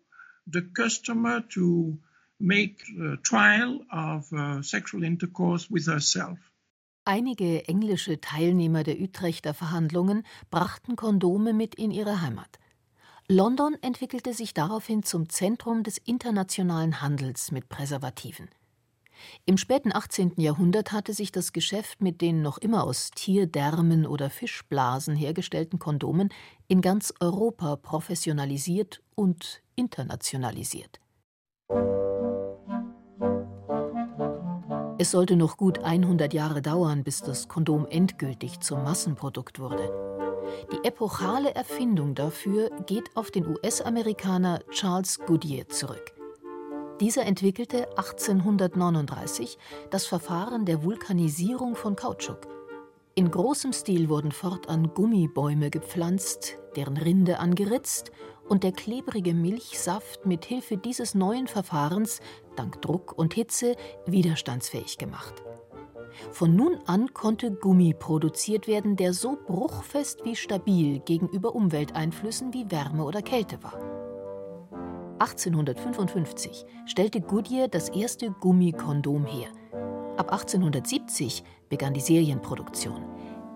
the 0.53 0.63
customer 0.75 1.49
to 1.49 1.99
make 2.39 2.77
trial 3.23 3.81
of 3.91 4.33
uh, 4.33 4.63
sexual 4.63 5.03
intercourse 5.03 5.69
with 5.71 5.87
herself. 5.87 6.39
Einige 7.05 7.67
englische 7.67 8.21
Teilnehmer 8.21 8.83
der 8.83 9.01
Utrechter 9.01 9.55
Verhandlungen 9.55 10.25
brachten 10.51 10.95
Kondome 10.95 11.55
mit 11.55 11.75
in 11.75 11.91
ihre 11.91 12.21
Heimat. 12.21 12.59
London 13.29 13.77
entwickelte 13.81 14.35
sich 14.35 14.53
daraufhin 14.53 15.03
zum 15.03 15.29
Zentrum 15.29 15.83
des 15.83 15.97
internationalen 15.99 17.01
Handels 17.01 17.51
mit 17.51 17.69
Präservativen. 17.69 18.49
Im 19.47 19.57
späten 19.57 19.95
18. 19.95 20.35
Jahrhundert 20.37 20.93
hatte 20.93 21.13
sich 21.13 21.33
das 21.33 21.53
Geschäft 21.53 22.01
mit 22.01 22.21
den 22.21 22.43
noch 22.43 22.59
immer 22.59 22.85
aus 22.85 23.11
Tierdärmen 23.11 24.07
oder 24.07 24.31
Fischblasen 24.31 25.17
hergestellten 25.17 25.79
Kondomen 25.79 26.29
in 26.69 26.81
ganz 26.81 27.13
Europa 27.21 27.77
professionalisiert 27.77 29.03
und 29.15 29.63
internationalisiert. 29.77 31.01
Es 35.01 35.13
sollte 35.13 35.37
noch 35.37 35.57
gut 35.57 35.79
100 35.85 36.35
Jahre 36.35 36.61
dauern, 36.61 37.05
bis 37.05 37.23
das 37.23 37.47
Kondom 37.47 37.87
endgültig 37.87 38.59
zum 38.59 38.83
Massenprodukt 38.83 39.61
wurde. 39.61 39.93
Die 40.73 40.85
epochale 40.85 41.55
Erfindung 41.55 42.17
dafür 42.17 42.71
geht 42.87 43.17
auf 43.17 43.31
den 43.31 43.47
US-Amerikaner 43.47 44.59
Charles 44.71 45.21
Goodyear 45.21 45.69
zurück. 45.69 46.13
Dieser 47.01 47.27
entwickelte 47.27 47.89
1839 47.97 49.57
das 49.91 50.05
Verfahren 50.07 50.65
der 50.65 50.83
Vulkanisierung 50.83 51.77
von 51.77 51.95
Kautschuk. 51.95 52.49
In 53.15 53.31
großem 53.31 53.73
Stil 53.73 54.09
wurden 54.09 54.33
fortan 54.33 54.95
Gummibäume 54.95 55.71
gepflanzt, 55.71 56.59
deren 56.75 56.97
Rinde 56.97 57.39
angeritzt 57.39 58.11
und 58.49 58.65
der 58.65 58.73
klebrige 58.73 59.35
Milchsaft 59.35 60.27
mit 60.27 60.45
Hilfe 60.45 60.77
dieses 60.77 61.15
neuen 61.15 61.47
Verfahrens 61.47 62.21
dank 62.57 62.81
Druck 62.83 63.17
und 63.17 63.35
Hitze 63.35 63.77
widerstandsfähig 64.07 64.99
gemacht. 64.99 65.43
Von 66.33 66.57
nun 66.57 66.79
an 66.87 67.13
konnte 67.15 67.51
Gummi 67.53 67.95
produziert 67.95 68.67
werden, 68.67 68.97
der 68.97 69.13
so 69.13 69.37
bruchfest 69.47 70.25
wie 70.25 70.37
stabil 70.37 71.01
gegenüber 71.01 71.55
Umwelteinflüssen 71.55 72.53
wie 72.53 72.71
Wärme 72.71 73.05
oder 73.05 73.23
Kälte 73.23 73.63
war. 73.63 73.79
1855 75.21 76.65
stellte 76.87 77.21
Goodyear 77.21 77.69
das 77.69 77.89
erste 77.89 78.31
Gummikondom 78.31 79.25
her. 79.27 79.49
Ab 80.17 80.33
1870 80.33 81.45
begann 81.69 81.95
die 81.95 82.01
Serienproduktion. 82.01 83.05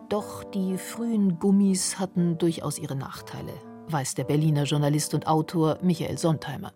Doch 0.08 0.44
die 0.44 0.76
frühen 0.76 1.38
Gummis 1.38 1.98
hatten 1.98 2.36
durchaus 2.38 2.78
ihre 2.78 2.96
Nachteile, 2.96 3.52
weiß 3.88 4.14
der 4.14 4.24
Berliner 4.24 4.64
Journalist 4.64 5.14
und 5.14 5.26
Autor 5.26 5.78
Michael 5.82 6.18
Sontheimer. 6.18 6.72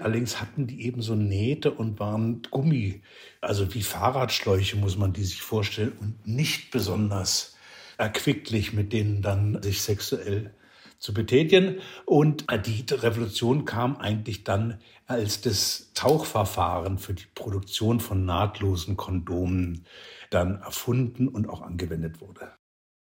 Allerdings 0.00 0.40
hatten 0.40 0.66
die 0.66 0.86
eben 0.86 1.02
so 1.02 1.14
Nähte 1.14 1.70
und 1.70 2.00
waren 2.00 2.42
Gummi, 2.50 3.02
also 3.40 3.74
wie 3.74 3.82
Fahrradschläuche 3.82 4.76
muss 4.76 4.98
man 4.98 5.12
die 5.12 5.22
sich 5.22 5.42
vorstellen 5.42 5.92
und 6.00 6.26
nicht 6.26 6.72
besonders 6.72 7.54
erquicklich, 7.96 8.72
mit 8.72 8.92
denen 8.92 9.22
dann 9.22 9.62
sich 9.62 9.82
sexuell 9.82 10.52
zu 10.98 11.14
betätigen. 11.14 11.80
Und 12.06 12.46
die 12.66 12.84
Revolution 12.92 13.66
kam 13.66 13.96
eigentlich 13.96 14.42
dann, 14.42 14.80
als 15.06 15.42
das 15.42 15.92
Tauchverfahren 15.94 16.98
für 16.98 17.14
die 17.14 17.26
Produktion 17.34 18.00
von 18.00 18.24
nahtlosen 18.24 18.96
Kondomen 18.96 19.84
dann 20.30 20.60
erfunden 20.60 21.28
und 21.28 21.48
auch 21.48 21.62
angewendet 21.62 22.20
wurde. 22.20 22.50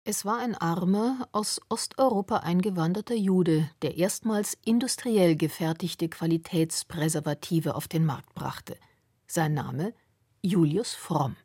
Es 0.05 0.25
war 0.25 0.39
ein 0.39 0.57
armer, 0.57 1.29
aus 1.31 1.61
Osteuropa 1.69 2.39
eingewanderter 2.39 3.15
Jude, 3.15 3.71
der 3.83 3.99
erstmals 3.99 4.59
industriell 4.65 5.37
gefertigte 5.37 6.09
Qualitätspräservative 6.09 7.77
auf 7.77 7.87
den 7.87 8.05
Markt 8.05 8.35
brachte. 8.35 8.77
Sein 9.29 9.55
Name 9.55 9.95
Julius 10.43 10.93
Fromm. 10.93 11.37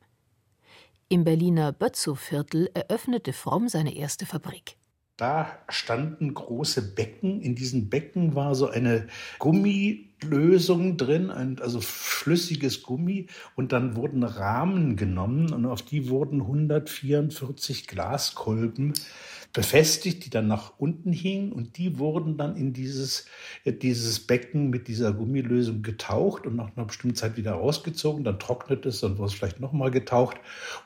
Im 1.08 1.24
Berliner 1.24 1.72
Bötzow-Viertel 1.72 2.72
eröffnete 2.74 3.32
Fromm 3.32 3.70
seine 3.70 3.96
erste 3.96 4.26
Fabrik. 4.26 4.76
Da 5.18 5.48
standen 5.68 6.36
große 6.36 6.94
Becken. 6.94 7.42
In 7.42 7.56
diesen 7.56 7.90
Becken 7.90 8.36
war 8.36 8.54
so 8.54 8.70
eine 8.70 9.08
Gummilösung 9.40 10.96
drin, 10.96 11.32
also 11.32 11.82
flüssiges 11.82 12.84
Gummi. 12.84 13.26
Und 13.56 13.72
dann 13.72 13.96
wurden 13.96 14.22
Rahmen 14.22 14.96
genommen 14.96 15.52
und 15.54 15.66
auf 15.66 15.82
die 15.82 16.10
wurden 16.10 16.42
144 16.42 17.88
Glaskolben 17.88 18.94
befestigt, 19.58 20.24
die 20.24 20.30
dann 20.30 20.46
nach 20.46 20.74
unten 20.78 21.12
hingen 21.12 21.52
und 21.52 21.80
die 21.80 21.98
wurden 21.98 22.38
dann 22.38 22.56
in 22.56 22.74
dieses, 22.74 23.26
äh, 23.64 23.74
dieses 23.74 24.20
Becken 24.20 24.70
mit 24.70 24.88
dieser 24.88 25.12
Gummilösung 25.14 25.82
getaucht 25.82 26.46
und 26.46 26.56
nach 26.56 26.78
einer 26.78 26.86
bestimmten 26.86 27.16
Zeit 27.16 27.38
wieder 27.38 27.54
rausgezogen. 27.54 28.24
Dann 28.24 28.38
trocknet 28.38 28.86
es, 28.86 29.00
dann 29.00 29.18
wurde 29.18 29.30
es 29.30 29.34
vielleicht 29.34 29.60
nochmal 29.60 29.90
getaucht. 29.90 30.38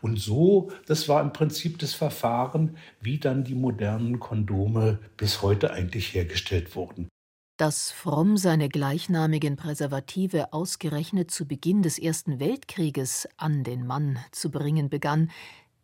Und 0.02 0.18
so, 0.18 0.72
das 0.86 1.10
war 1.10 1.22
im 1.22 1.34
Prinzip 1.34 1.80
das 1.80 1.94
Verfahren, 1.94 2.78
wie 3.02 3.20
dann 3.20 3.44
die 3.44 3.56
modernen 3.56 4.22
Kondome 4.22 5.00
bis 5.18 5.42
heute 5.42 5.74
eigentlich 5.74 6.14
hergestellt 6.14 6.74
wurden. 6.74 7.10
Dass 7.58 7.92
Fromm 7.92 8.38
seine 8.38 8.70
gleichnamigen 8.70 9.58
Präservative 9.58 10.54
ausgerechnet 10.54 11.30
zu 11.30 11.46
Beginn 11.46 11.82
des 11.82 12.00
Ersten 12.00 12.40
Weltkrieges 12.40 13.28
an 13.36 13.66
den 13.66 13.86
Mann 13.86 14.18
zu 14.32 14.50
bringen 14.50 14.90
begann, 14.90 15.30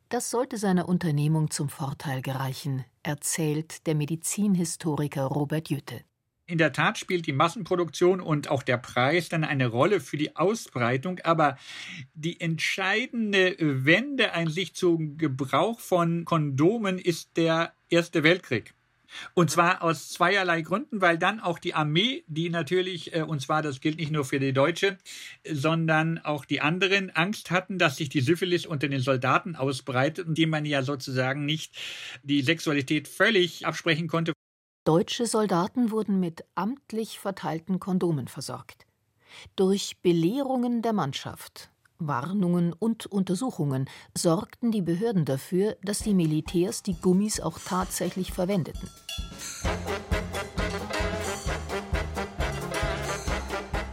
das 0.09 0.29
sollte 0.29 0.57
seiner 0.57 0.87
Unternehmung 0.87 1.49
zum 1.51 1.69
Vorteil 1.69 2.21
gereichen, 2.21 2.85
erzählt 3.03 3.85
der 3.87 3.95
Medizinhistoriker 3.95 5.23
Robert 5.23 5.69
Jütte. 5.69 6.01
In 6.49 6.57
der 6.57 6.71
Tat 6.71 6.97
spielt 6.97 7.27
die 7.27 7.33
Massenproduktion 7.33 8.21
und 8.21 8.49
auch 8.49 8.63
der 8.63 8.77
Preis 8.77 9.27
dann 9.27 9.43
eine 9.43 9.67
Rolle 9.67 9.99
für 9.99 10.15
die 10.15 10.37
Ausbreitung, 10.37 11.19
aber 11.25 11.57
die 12.13 12.39
entscheidende 12.39 13.57
Wende 13.59 14.31
sich 14.47 14.73
zum 14.73 15.17
Gebrauch 15.17 15.81
von 15.81 16.23
Kondomen 16.23 16.99
ist 16.99 17.35
der 17.35 17.73
Erste 17.89 18.23
Weltkrieg. 18.23 18.73
Und 19.33 19.51
zwar 19.51 19.81
aus 19.83 20.09
zweierlei 20.09 20.61
Gründen, 20.61 21.01
weil 21.01 21.17
dann 21.17 21.39
auch 21.39 21.59
die 21.59 21.73
Armee, 21.73 22.23
die 22.27 22.49
natürlich, 22.49 23.13
äh, 23.13 23.21
und 23.21 23.41
zwar 23.41 23.61
das 23.61 23.81
gilt 23.81 23.97
nicht 23.97 24.11
nur 24.11 24.25
für 24.25 24.39
die 24.39 24.53
Deutsche, 24.53 24.97
sondern 25.49 26.19
auch 26.19 26.45
die 26.45 26.61
anderen, 26.61 27.09
Angst 27.11 27.51
hatten, 27.51 27.77
dass 27.77 27.97
sich 27.97 28.09
die 28.09 28.21
Syphilis 28.21 28.65
unter 28.65 28.87
den 28.87 29.01
Soldaten 29.01 29.55
ausbreitet, 29.55 30.27
indem 30.27 30.49
man 30.49 30.65
ja 30.65 30.83
sozusagen 30.83 31.45
nicht 31.45 31.75
die 32.23 32.41
Sexualität 32.41 33.07
völlig 33.07 33.65
absprechen 33.65 34.07
konnte. 34.07 34.33
Deutsche 34.85 35.25
Soldaten 35.25 35.91
wurden 35.91 36.19
mit 36.19 36.45
amtlich 36.55 37.19
verteilten 37.19 37.79
Kondomen 37.79 38.27
versorgt. 38.27 38.85
Durch 39.55 39.97
Belehrungen 40.01 40.81
der 40.81 40.93
Mannschaft 40.93 41.69
Warnungen 41.99 42.73
und 42.73 43.05
Untersuchungen 43.05 43.89
sorgten 44.15 44.71
die 44.71 44.81
Behörden 44.81 45.25
dafür, 45.25 45.77
dass 45.83 45.99
die 45.99 46.13
Militärs 46.13 46.83
die 46.83 46.95
Gummis 46.95 47.39
auch 47.39 47.59
tatsächlich 47.59 48.31
verwendeten. 48.31 48.89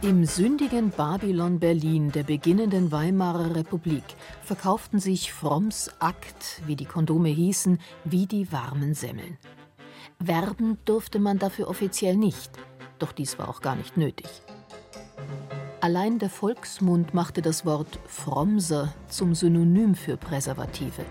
Im 0.01 0.23
sündigen 0.23 0.91
Babylon 0.91 1.59
Berlin 1.59 2.11
der 2.11 2.21
beginnenden 2.21 2.91
Weimarer 2.91 3.55
Republik 3.55 4.03
verkauften 4.43 4.99
sich 4.99 5.33
Fromms 5.33 5.89
Akt, 5.97 6.61
wie 6.67 6.75
die 6.75 6.85
Kondome 6.85 7.29
hießen, 7.29 7.79
wie 8.03 8.27
die 8.27 8.51
warmen 8.51 8.93
Semmeln. 8.93 9.39
Werben 10.19 10.77
durfte 10.85 11.17
man 11.17 11.39
dafür 11.39 11.67
offiziell 11.67 12.17
nicht, 12.17 12.51
doch 12.99 13.13
dies 13.13 13.39
war 13.39 13.49
auch 13.49 13.61
gar 13.61 13.75
nicht 13.75 13.97
nötig. 13.97 14.29
Allein 15.85 16.17
der 16.17 16.31
Volksmund 16.31 17.13
machte 17.13 17.43
das 17.43 17.63
Wort 17.63 17.99
Fromser 18.07 18.91
zum 19.07 19.35
Synonym 19.35 19.93
für 19.93 20.17
Präservative. 20.17 21.05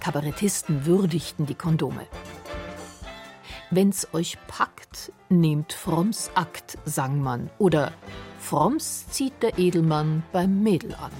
Kabarettisten 0.00 0.84
würdigten 0.84 1.46
die 1.46 1.54
Kondome. 1.54 2.06
Wenn's 3.70 4.06
euch 4.12 4.36
packt, 4.48 5.12
nehmt 5.30 5.72
Fromms 5.72 6.30
Akt, 6.34 6.76
sang 6.84 7.22
man. 7.22 7.48
Oder 7.56 7.92
Fromms 8.38 9.08
zieht 9.08 9.42
der 9.42 9.58
Edelmann 9.58 10.24
beim 10.30 10.62
Mädel 10.62 10.94
an. 10.96 11.12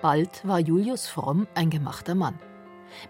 Bald 0.00 0.46
war 0.46 0.60
Julius 0.60 1.08
Fromm 1.08 1.48
ein 1.56 1.70
gemachter 1.70 2.14
Mann. 2.14 2.38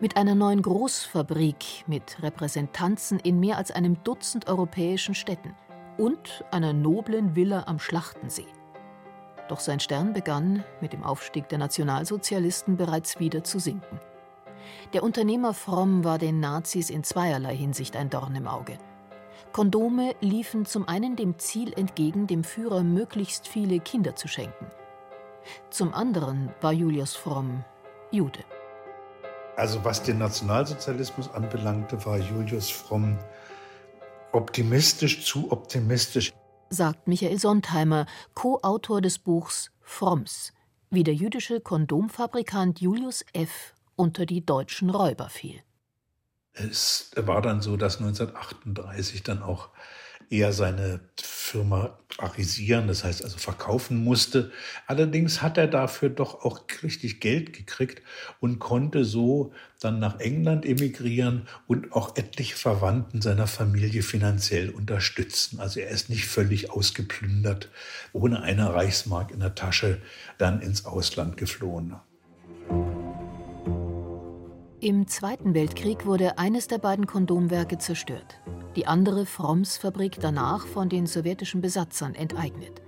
Mit 0.01 0.17
einer 0.17 0.35
neuen 0.35 0.63
Großfabrik 0.63 1.85
mit 1.87 2.23
Repräsentanzen 2.23 3.19
in 3.19 3.41
mehr 3.41 3.59
als 3.59 3.71
einem 3.71 4.03
Dutzend 4.05 4.49
europäischen 4.49 5.15
Städten 5.15 5.55
und 5.99 6.45
einer 6.51 6.73
noblen 6.73 7.37
Villa 7.37 7.65
am 7.67 7.79
Schlachtensee. 7.79 8.47
Doch 9.49 9.61
sein 9.61 9.81
Stern 9.81 10.13
begann 10.13 10.65
mit 10.81 10.93
dem 10.93 11.05
Aufstieg 11.05 11.49
der 11.49 11.59
Nationalsozialisten 11.59 12.77
bereits 12.77 13.21
wieder 13.21 13.45
zu 13.45 13.59
sinken. 13.59 14.01
Der 14.93 15.03
Unternehmer 15.03 15.53
Fromm 15.53 16.05
war 16.05 16.19
den 16.19 16.41
Nazis 16.41 16.89
in 16.89 17.05
zweierlei 17.05 17.55
Hinsicht 17.55 17.97
ein 17.97 18.11
Dorn 18.11 18.35
im 18.35 18.49
Auge. 18.49 18.79
Kondome 19.53 20.15
liefen 20.21 20.65
zum 20.65 20.89
einen 20.89 21.17
dem 21.17 21.39
Ziel 21.39 21.73
entgegen, 21.75 22.27
dem 22.27 22.43
Führer 22.43 22.83
möglichst 22.83 23.47
viele 23.47 23.79
Kinder 23.81 24.17
zu 24.17 24.27
schenken. 24.27 24.67
Zum 25.71 25.93
anderen 25.93 26.51
war 26.61 26.73
Julius 26.73 27.15
Fromm 27.15 27.65
Jude. 28.11 28.41
Also 29.57 29.85
was 29.85 30.03
den 30.03 30.19
Nationalsozialismus 30.19 31.31
anbelangte, 31.33 32.05
war 32.05 32.19
Julius 32.19 32.71
Fromm 32.71 33.19
optimistisch, 34.35 35.25
zu 35.25 35.51
optimistisch. 35.51 36.33
Sagt 36.71 37.07
Michael 37.07 37.39
Sontheimer, 37.39 38.07
Co-Autor 38.35 39.01
des 39.01 39.19
Buchs 39.19 39.71
Fromms, 39.81 40.53
wie 40.91 41.05
der 41.05 41.15
jüdische 41.15 41.61
Kondomfabrikant 41.61 42.81
Julius 42.81 43.25
F. 43.33 43.75
unter 43.97 44.27
die 44.27 44.45
deutschen 44.45 44.91
Räuber 44.91 45.29
fiel. 45.29 45.61
Es 46.53 47.11
war 47.17 47.43
dann 47.43 47.61
so, 47.61 47.77
dass 47.77 47.99
1938 47.99 49.23
dann 49.23 49.43
auch 49.43 49.71
er 50.31 50.53
seine 50.53 51.01
Firma 51.21 51.99
arisieren, 52.19 52.87
das 52.87 53.05
heißt 53.05 53.23
also 53.23 53.39
verkaufen 53.39 54.03
musste. 54.03 54.51
Allerdings 54.87 55.43
hat 55.43 55.59
er 55.59 55.67
dafür 55.67 56.09
doch 56.09 56.45
auch 56.45 56.61
richtig 56.83 57.21
Geld 57.21 57.53
gekriegt 57.53 58.03
und 58.41 58.59
konnte 58.59 59.05
so 59.05 59.53
dann 59.81 59.99
nach 59.99 60.21
England 60.21 60.65
emigrieren 60.65 61.47
und 61.67 61.93
auch 61.93 62.17
etliche 62.17 62.57
Verwandten 62.57 63.21
seiner 63.21 63.47
Familie 63.47 64.03
finanziell 64.03 64.71
unterstützen. 64.71 65.61
Also 65.61 65.81
er 65.81 65.91
ist 65.91 66.09
nicht 66.09 66.27
völlig 66.27 66.71
ausgeplündert, 66.71 67.69
ohne 68.13 68.43
eine 68.43 68.73
Reichsmark 68.73 69.31
in 69.31 69.41
der 69.41 69.55
Tasche 69.55 70.01
dann 70.39 70.61
ins 70.61 70.87
Ausland 70.87 71.37
geflohen. 71.37 71.97
Im 74.85 75.09
Zweiten 75.09 75.55
Weltkrieg 75.55 76.05
wurde 76.05 76.37
eines 76.37 76.69
der 76.69 76.77
beiden 76.77 77.07
Kondomwerke 77.07 77.79
zerstört, 77.79 78.43
die 78.77 78.87
andere 78.87 79.25
Fromms 79.25 79.79
Fabrik 79.79 80.19
danach 80.21 80.67
von 80.67 80.91
den 80.91 81.07
sowjetischen 81.07 81.63
Besatzern 81.63 82.15
enteignet. 82.15 82.83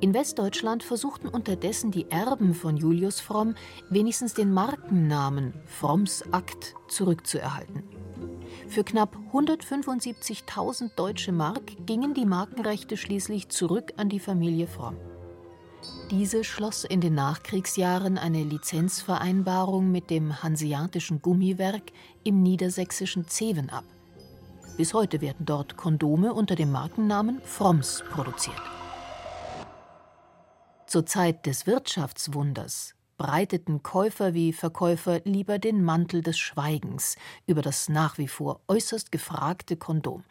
In 0.00 0.12
Westdeutschland 0.12 0.82
versuchten 0.82 1.28
unterdessen 1.28 1.92
die 1.92 2.10
Erben 2.10 2.52
von 2.52 2.76
Julius 2.76 3.20
Fromm 3.20 3.54
wenigstens 3.90 4.34
den 4.34 4.52
Markennamen 4.52 5.54
Fromms 5.66 6.24
Akt 6.32 6.74
zurückzuerhalten. 6.88 7.84
Für 8.66 8.82
knapp 8.82 9.16
175.000 9.32 10.96
deutsche 10.96 11.30
Mark 11.30 11.86
gingen 11.86 12.14
die 12.14 12.26
Markenrechte 12.26 12.96
schließlich 12.96 13.50
zurück 13.50 13.92
an 13.98 14.08
die 14.08 14.18
Familie 14.18 14.66
Fromm. 14.66 14.96
Diese 16.10 16.44
schloss 16.44 16.84
in 16.84 17.00
den 17.00 17.14
Nachkriegsjahren 17.14 18.18
eine 18.18 18.44
Lizenzvereinbarung 18.44 19.90
mit 19.90 20.10
dem 20.10 20.42
Hanseatischen 20.42 21.22
Gummiwerk 21.22 21.92
im 22.22 22.42
niedersächsischen 22.42 23.26
Zeven 23.26 23.70
ab. 23.70 23.84
Bis 24.76 24.92
heute 24.92 25.20
werden 25.20 25.46
dort 25.46 25.76
Kondome 25.76 26.34
unter 26.34 26.56
dem 26.56 26.70
Markennamen 26.70 27.40
Fromms 27.42 28.04
produziert. 28.10 28.60
Zur 30.86 31.06
Zeit 31.06 31.46
des 31.46 31.66
Wirtschaftswunders 31.66 32.94
breiteten 33.16 33.82
Käufer 33.82 34.34
wie 34.34 34.52
Verkäufer 34.52 35.20
lieber 35.24 35.58
den 35.58 35.82
Mantel 35.82 36.22
des 36.22 36.38
Schweigens 36.38 37.16
über 37.46 37.62
das 37.62 37.88
nach 37.88 38.18
wie 38.18 38.28
vor 38.28 38.60
äußerst 38.68 39.10
gefragte 39.10 39.76
Kondom. 39.76 40.22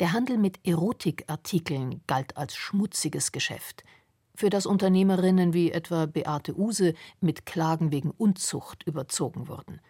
Der 0.00 0.12
Handel 0.12 0.38
mit 0.38 0.60
Erotikartikeln 0.66 2.02
galt 2.06 2.36
als 2.36 2.56
schmutziges 2.56 3.30
Geschäft– 3.30 3.84
für 4.42 4.50
das 4.50 4.66
Unternehmerinnen 4.66 5.54
wie 5.54 5.70
etwa 5.70 6.06
Beate 6.06 6.58
Use 6.58 6.94
mit 7.20 7.46
Klagen 7.46 7.92
wegen 7.92 8.10
Unzucht 8.10 8.82
überzogen 8.82 9.46
wurden. 9.46 9.80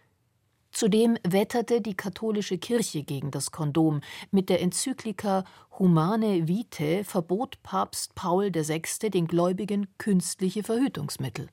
Zudem 0.73 1.17
wetterte 1.27 1.81
die 1.81 1.95
katholische 1.95 2.59
Kirche 2.59 3.03
gegen 3.03 3.31
das 3.31 3.51
Kondom. 3.51 4.03
Mit 4.31 4.51
der 4.51 4.61
Enzyklika 4.61 5.45
Humane 5.79 6.49
Vitae 6.49 7.03
verbot 7.03 7.63
Papst 7.63 8.15
Paul 8.15 8.55
VI. 8.55 9.09
den 9.09 9.27
Gläubigen 9.27 9.87
künstliche 9.97 10.63
Verhütungsmittel. 10.63 11.49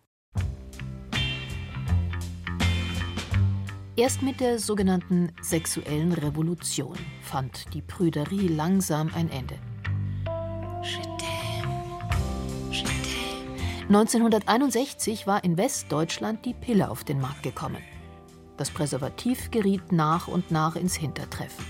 Erst 3.95 4.21
mit 4.23 4.41
der 4.41 4.59
sogenannten 4.59 5.31
sexuellen 5.41 6.11
Revolution 6.11 6.97
fand 7.21 7.73
die 7.73 7.81
Prüderie 7.81 8.49
langsam 8.49 9.09
ein 9.15 9.31
Ende. 9.31 9.55
1961 13.89 15.25
war 15.25 15.43
in 15.43 15.57
Westdeutschland 15.57 16.45
die 16.45 16.53
Pille 16.53 16.91
auf 16.91 17.03
den 17.03 17.19
Markt 17.19 17.41
gekommen. 17.41 17.81
Das 18.55 18.69
Präservativ 18.69 19.49
geriet 19.49 19.91
nach 19.91 20.27
und 20.27 20.51
nach 20.51 20.75
ins 20.75 20.95
Hintertreffen. 20.95 21.65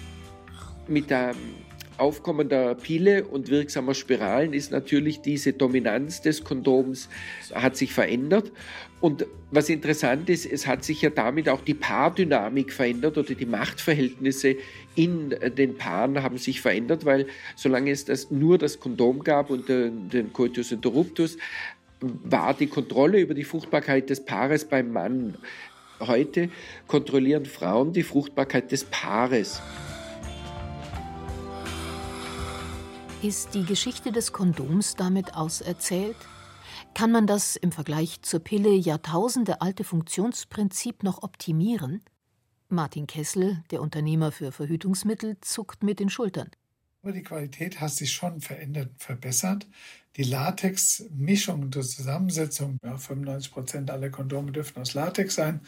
Mit 0.85 1.09
der 1.09 1.33
Aufkommen 1.97 2.49
der 2.49 2.75
Pille 2.75 3.25
und 3.25 3.49
wirksamer 3.49 3.93
Spiralen 3.93 4.51
ist 4.51 4.71
natürlich 4.71 5.21
diese 5.21 5.53
Dominanz 5.53 6.21
des 6.21 6.43
Kondoms 6.43 7.07
hat 7.53 7.77
sich 7.77 7.93
verändert. 7.93 8.51
Und 8.99 9.25
was 9.51 9.69
interessant 9.69 10.29
ist, 10.29 10.45
es 10.45 10.67
hat 10.67 10.83
sich 10.83 11.01
ja 11.01 11.09
damit 11.09 11.47
auch 11.47 11.61
die 11.61 11.73
Paardynamik 11.73 12.73
verändert 12.73 13.17
oder 13.17 13.33
die 13.33 13.45
Machtverhältnisse 13.45 14.57
in 14.95 15.29
den 15.57 15.77
Paaren 15.77 16.21
haben 16.21 16.37
sich 16.37 16.59
verändert, 16.59 17.05
weil 17.05 17.27
solange 17.55 17.91
es 17.91 18.03
das, 18.03 18.29
nur 18.29 18.57
das 18.57 18.79
Kondom 18.79 19.23
gab 19.23 19.49
und 19.49 19.69
den, 19.69 20.09
den 20.09 20.33
Coitus 20.33 20.71
interruptus, 20.71 21.37
war 22.01 22.53
die 22.53 22.67
Kontrolle 22.67 23.19
über 23.19 23.33
die 23.33 23.43
Fruchtbarkeit 23.43 24.09
des 24.09 24.23
Paares 24.23 24.65
beim 24.65 24.91
Mann. 24.91 25.37
Heute 25.99 26.49
kontrollieren 26.87 27.45
Frauen 27.45 27.91
die 27.91 28.03
Fruchtbarkeit 28.03 28.71
des 28.71 28.85
Paares. 28.85 29.61
Ist 33.21 33.53
die 33.53 33.65
Geschichte 33.65 34.13
des 34.13 34.31
Kondoms 34.31 34.95
damit 34.95 35.35
auserzählt? 35.35 36.15
Kann 36.93 37.11
man 37.11 37.27
das 37.27 37.57
im 37.57 37.73
Vergleich 37.73 38.21
zur 38.21 38.39
Pille 38.39 38.73
Jahrtausende 38.73 39.61
alte 39.61 39.83
Funktionsprinzip 39.83 41.03
noch 41.03 41.21
optimieren? 41.21 42.01
Martin 42.69 43.07
Kessel, 43.07 43.63
der 43.71 43.81
Unternehmer 43.81 44.31
für 44.31 44.51
Verhütungsmittel, 44.51 45.37
zuckt 45.41 45.83
mit 45.83 45.99
den 45.99 46.09
Schultern. 46.09 46.49
Aber 47.01 47.11
die 47.11 47.23
Qualität 47.23 47.81
hat 47.81 47.91
sich 47.91 48.11
schon 48.11 48.41
verändert, 48.41 48.91
verbessert. 48.97 49.67
Die 50.15 50.23
Latex-Mischung, 50.23 51.69
die 51.69 51.81
Zusammensetzung, 51.81 52.77
ja, 52.83 52.97
95 52.97 53.51
Prozent 53.51 53.91
aller 53.91 54.09
Kondome 54.09 54.51
dürfen 54.51 54.79
aus 54.81 54.93
Latex 54.93 55.35
sein, 55.35 55.61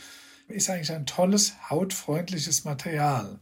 ist 0.48 0.70
eigentlich 0.70 0.92
ein 0.92 1.06
tolles, 1.06 1.54
hautfreundliches 1.70 2.66
Material. 2.66 3.40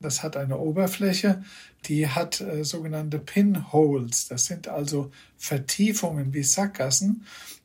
Das 0.00 0.22
hat 0.22 0.36
eine 0.36 0.58
Oberfläche, 0.58 1.42
die 1.86 2.08
hat 2.08 2.40
äh, 2.40 2.64
sogenannte 2.64 3.18
Pinholes. 3.18 4.28
Das 4.28 4.46
sind 4.46 4.68
also 4.68 5.10
Vertiefungen 5.38 6.34
wie 6.34 6.42
Sackgassen. 6.42 7.24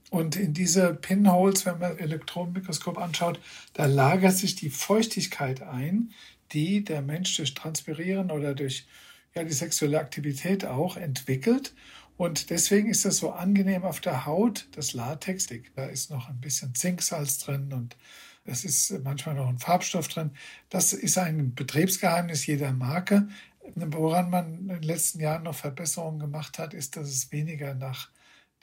Und 0.09 0.35
in 0.35 0.53
diese 0.53 0.93
Pinholes, 0.93 1.65
wenn 1.65 1.79
man 1.79 1.97
Elektronenmikroskop 1.97 2.97
anschaut, 2.97 3.39
da 3.73 3.85
lagert 3.85 4.35
sich 4.35 4.55
die 4.55 4.69
Feuchtigkeit 4.69 5.61
ein, 5.61 6.11
die 6.51 6.83
der 6.83 7.01
Mensch 7.01 7.35
durch 7.35 7.53
Transpirieren 7.53 8.31
oder 8.31 8.55
durch 8.55 8.87
ja 9.35 9.43
die 9.43 9.53
sexuelle 9.53 9.99
Aktivität 9.99 10.65
auch 10.65 10.97
entwickelt. 10.97 11.73
Und 12.19 12.49
deswegen 12.49 12.89
ist 12.89 13.05
das 13.05 13.15
so 13.15 13.31
angenehm 13.31 13.83
auf 13.83 14.01
der 14.01 14.25
Haut, 14.25 14.67
das 14.73 14.91
Latex. 14.91 15.47
Da 15.73 15.85
ist 15.85 16.11
noch 16.11 16.27
ein 16.27 16.41
bisschen 16.41 16.75
Zinksalz 16.75 17.37
drin 17.37 17.71
und 17.71 17.95
es 18.43 18.65
ist 18.65 18.91
manchmal 19.05 19.35
noch 19.35 19.47
ein 19.47 19.57
Farbstoff 19.57 20.09
drin. 20.09 20.31
Das 20.67 20.91
ist 20.91 21.17
ein 21.17 21.55
Betriebsgeheimnis 21.55 22.45
jeder 22.45 22.73
Marke. 22.73 23.29
Woran 23.73 24.29
man 24.29 24.53
in 24.53 24.67
den 24.67 24.81
letzten 24.81 25.21
Jahren 25.21 25.43
noch 25.43 25.55
Verbesserungen 25.55 26.19
gemacht 26.19 26.59
hat, 26.59 26.73
ist, 26.73 26.97
dass 26.97 27.07
es 27.07 27.31
weniger 27.31 27.73
nach 27.73 28.09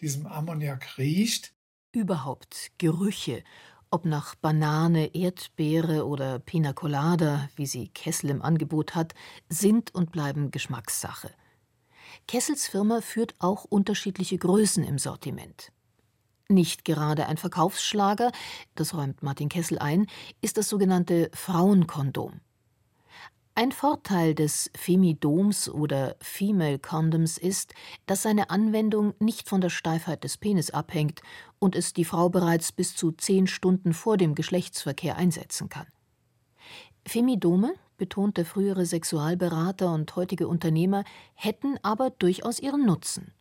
diesem 0.03 0.27
Ammoniak 0.27 0.99
riecht. 0.99 1.55
Überhaupt 1.93 2.73
Gerüche 2.77 3.43
ob 3.89 4.05
nach 4.05 4.35
Banane, 4.35 5.15
Erdbeere 5.15 6.07
oder 6.07 6.41
Pina 6.41 6.75
Colada, 6.75 7.49
wie 7.57 7.67
sie 7.67 7.89
Kessel 7.89 8.29
im 8.29 8.43
Angebot 8.43 8.95
hat, 8.95 9.15
sind 9.49 9.95
und 9.95 10.13
bleiben 10.13 10.51
Geschmackssache. 10.51 11.31
Kessels 12.29 12.69
Firma 12.69 13.01
führt 13.01 13.35
auch 13.39 13.65
unterschiedliche 13.65 14.39
Größen 14.39 14.85
im 14.85 14.99
Sortiment. 14.99 15.73
Nicht 16.49 16.85
gerade 16.85 17.27
ein 17.27 17.39
Verkaufsschlager, 17.39 18.31
das 18.77 18.95
räumt 18.95 19.23
Martin 19.23 19.49
Kessel 19.49 19.79
ein, 19.79 20.07
ist 20.41 20.57
das 20.57 20.69
sogenannte 20.69 21.31
Frauenkondom. 21.35 22.41
Ein 23.59 23.73
Vorteil 23.73 24.35
des 24.35 24.71
Femidoms 24.77 25.71
oder 25.71 26.17
Female 26.21 26.79
Condoms 26.79 27.39
ist, 27.39 27.73
dass 28.05 28.23
seine 28.23 28.51
Anwendung 28.51 29.15
nicht 29.19 29.49
von 29.49 29.63
der 29.63 29.71
Steifheit 29.71 30.25
des 30.25 30.37
Penis 30.37 30.71
abhängt 30.71 31.23
und 31.59 31.75
es 31.75 31.95
die 31.95 32.05
Frau 32.05 32.29
bereits 32.29 32.71
bis 32.71 32.95
zu 32.95 33.13
zehn 33.13 33.47
Stunden 33.47 33.95
vor 33.95 34.19
dem 34.19 34.35
Geschlechtsverkehr 34.35 35.17
einsetzen 35.17 35.71
kann. 35.71 35.87
Femidome, 37.07 37.75
betont 37.97 38.37
der 38.37 38.45
frühere 38.45 38.87
Sexualberater 38.87 39.93
und 39.93 40.15
heutige 40.17 40.49
Unternehmer, 40.49 41.05
hätten 41.35 41.79
aber 41.83 42.11
durchaus 42.11 42.61
ihren 42.61 42.87
Nutzen. 42.87 43.33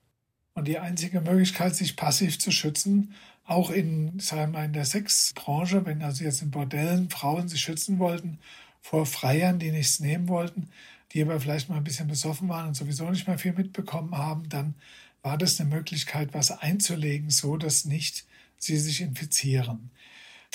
Und 0.54 0.68
die 0.68 0.80
einzige 0.80 1.22
Möglichkeit, 1.22 1.76
sich 1.76 1.98
passiv 1.98 2.40
zu 2.40 2.52
schützen, 2.52 3.14
auch 3.46 3.70
in, 3.70 4.20
sagen 4.20 4.54
wir 4.54 4.60
mal, 4.60 4.66
in 4.66 4.74
der 4.74 4.86
Sexbranche, 4.86 5.86
wenn 5.86 6.02
also 6.02 6.24
jetzt 6.24 6.42
in 6.42 6.52
Bordellen 6.52 7.10
Frauen 7.10 7.48
sich 7.48 7.62
schützen 7.62 8.00
wollten 8.00 8.40
vor 8.82 9.06
Freiern, 9.06 9.60
die 9.60 9.72
nichts 9.72 10.00
nehmen 10.00 10.28
wollten, 10.28 10.70
die 11.12 11.22
aber 11.22 11.40
vielleicht 11.40 11.70
mal 11.70 11.78
ein 11.78 11.84
bisschen 11.84 12.08
besoffen 12.08 12.50
waren 12.50 12.68
und 12.68 12.76
sowieso 12.76 13.10
nicht 13.10 13.28
mehr 13.28 13.38
viel 13.38 13.54
mitbekommen 13.54 14.18
haben, 14.18 14.48
dann 14.50 14.76
war 15.22 15.38
das 15.38 15.60
eine 15.60 15.70
Möglichkeit, 15.70 16.34
was 16.34 16.52
einzulegen, 16.52 17.30
so 17.30 17.58
dass 17.58 17.86
nicht 17.86 18.26
sie 18.58 18.78
sich 18.78 19.02
infizieren. 19.02 19.92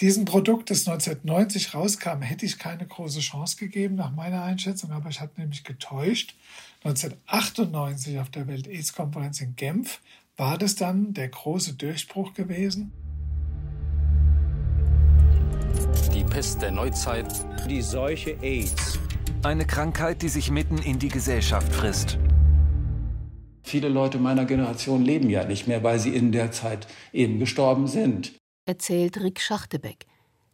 Diesem 0.01 0.25
Produkt, 0.25 0.71
das 0.71 0.89
1990 0.89 1.75
rauskam, 1.75 2.23
hätte 2.23 2.47
ich 2.47 2.59
keine 2.59 2.87
große 2.87 3.21
Chance 3.21 3.59
gegeben, 3.59 3.97
nach 3.97 4.13
meiner 4.13 4.43
Einschätzung, 4.43 4.93
aber 4.93 5.11
ich 5.11 5.21
hatte 5.21 5.39
nämlich 5.39 5.63
getäuscht. 5.63 6.37
1998 6.85 8.19
auf 8.19 8.31
der 8.31 8.47
Welt-AIDS-Konferenz 8.47 9.43
in 9.43 9.57
Genf 9.57 10.01
war 10.39 10.57
das 10.57 10.75
dann 10.75 11.13
der 11.13 11.29
große 11.29 11.75
Durchbruch 11.75 12.33
gewesen. 12.33 12.93
Die 16.15 16.25
Pest 16.25 16.63
der 16.63 16.71
Neuzeit. 16.71 17.27
Die 17.69 17.83
Seuche 17.83 18.39
AIDS. 18.41 18.99
Eine 19.43 19.67
Krankheit, 19.67 20.23
die 20.23 20.31
sich 20.31 20.51
mitten 20.51 20.79
in 20.79 20.99
die 20.99 21.09
Gesellschaft 21.09 21.71
frisst. 21.75 22.17
Viele 23.63 23.91
Leute 23.91 24.17
meiner 24.17 24.47
Generation 24.47 25.05
leben 25.05 25.29
ja 25.29 25.45
nicht 25.45 25.69
mehr, 25.69 25.83
weil 25.85 25.99
sie 25.99 26.17
in 26.17 26.33
der 26.33 26.53
Zeit 26.53 26.87
eben 27.13 27.39
gestorben 27.39 27.87
sind. 27.87 28.40
Erzählt 28.67 29.21
Rick 29.21 29.41
Schachtebeck. 29.41 30.07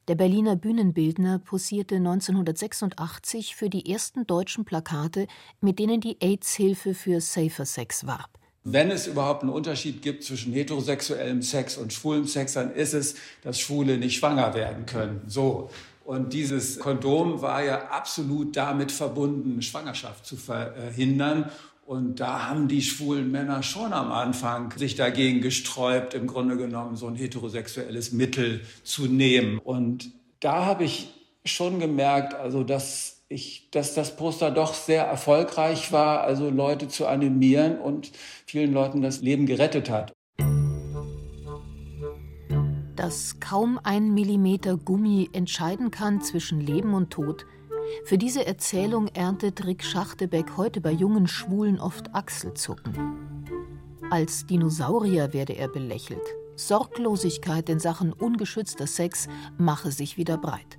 Der 0.08 0.14
Berliner 0.14 0.54
Bühnenbildner 0.54 1.40
posierte 1.40 1.96
1986 1.96 3.56
für 3.56 3.68
die 3.68 3.92
ersten 3.92 4.26
deutschen 4.26 4.64
Plakate, 4.64 5.26
mit 5.60 5.80
denen 5.80 6.00
die 6.00 6.16
AIDS-Hilfe 6.20 6.94
für 6.94 7.20
Safer 7.20 7.66
Sex 7.66 8.06
warb. 8.06 8.30
Wenn 8.62 8.90
es 8.90 9.06
überhaupt 9.06 9.42
einen 9.42 9.52
Unterschied 9.52 10.02
gibt 10.02 10.24
zwischen 10.24 10.52
heterosexuellem 10.52 11.42
Sex 11.42 11.76
und 11.76 11.92
schwulem 11.92 12.26
Sex, 12.26 12.52
dann 12.54 12.72
ist 12.72 12.94
es, 12.94 13.16
dass 13.42 13.58
Schwule 13.60 13.98
nicht 13.98 14.16
schwanger 14.16 14.54
werden 14.54 14.86
können. 14.86 15.22
So. 15.26 15.70
Und 16.04 16.32
dieses 16.32 16.78
Kondom 16.78 17.42
war 17.42 17.64
ja 17.64 17.88
absolut 17.88 18.56
damit 18.56 18.92
verbunden, 18.92 19.60
Schwangerschaft 19.60 20.24
zu 20.24 20.36
verhindern. 20.36 21.50
Und 21.86 22.18
da 22.18 22.48
haben 22.48 22.66
die 22.66 22.82
schwulen 22.82 23.30
Männer 23.30 23.62
schon 23.62 23.92
am 23.92 24.10
Anfang 24.10 24.72
sich 24.76 24.96
dagegen 24.96 25.40
gesträubt, 25.40 26.14
im 26.14 26.26
Grunde 26.26 26.56
genommen 26.56 26.96
so 26.96 27.06
ein 27.06 27.14
heterosexuelles 27.14 28.10
Mittel 28.10 28.62
zu 28.82 29.06
nehmen. 29.06 29.58
Und 29.58 30.10
da 30.40 30.64
habe 30.64 30.82
ich 30.82 31.08
schon 31.44 31.78
gemerkt, 31.78 32.34
also 32.34 32.64
dass 32.64 33.22
ich, 33.28 33.70
dass 33.70 33.94
das 33.94 34.16
Poster 34.16 34.50
doch 34.50 34.74
sehr 34.74 35.04
erfolgreich 35.04 35.92
war, 35.92 36.22
also 36.22 36.50
Leute 36.50 36.88
zu 36.88 37.06
animieren 37.06 37.78
und 37.78 38.10
vielen 38.46 38.72
Leuten 38.72 39.00
das 39.00 39.20
Leben 39.20 39.46
gerettet 39.46 39.88
hat 39.88 40.12
dass 42.96 43.38
kaum 43.40 43.78
ein 43.84 44.14
Millimeter 44.14 44.76
Gummi 44.78 45.28
entscheiden 45.32 45.90
kann 45.90 46.22
zwischen 46.22 46.60
Leben 46.60 46.94
und 46.94 47.10
Tod. 47.10 47.44
Für 48.04 48.18
diese 48.18 48.46
Erzählung 48.46 49.08
erntet 49.08 49.66
Rick 49.66 49.84
Schachtebeck 49.84 50.56
heute 50.56 50.80
bei 50.80 50.90
jungen 50.90 51.26
Schwulen 51.26 51.80
oft 51.80 52.14
Achselzucken. 52.14 53.46
Als 54.10 54.46
Dinosaurier 54.46 55.32
werde 55.32 55.54
er 55.54 55.68
belächelt. 55.68 56.22
Sorglosigkeit 56.56 57.68
in 57.68 57.80
Sachen 57.80 58.12
ungeschützter 58.12 58.86
Sex 58.86 59.28
mache 59.58 59.92
sich 59.92 60.16
wieder 60.16 60.38
breit. 60.38 60.78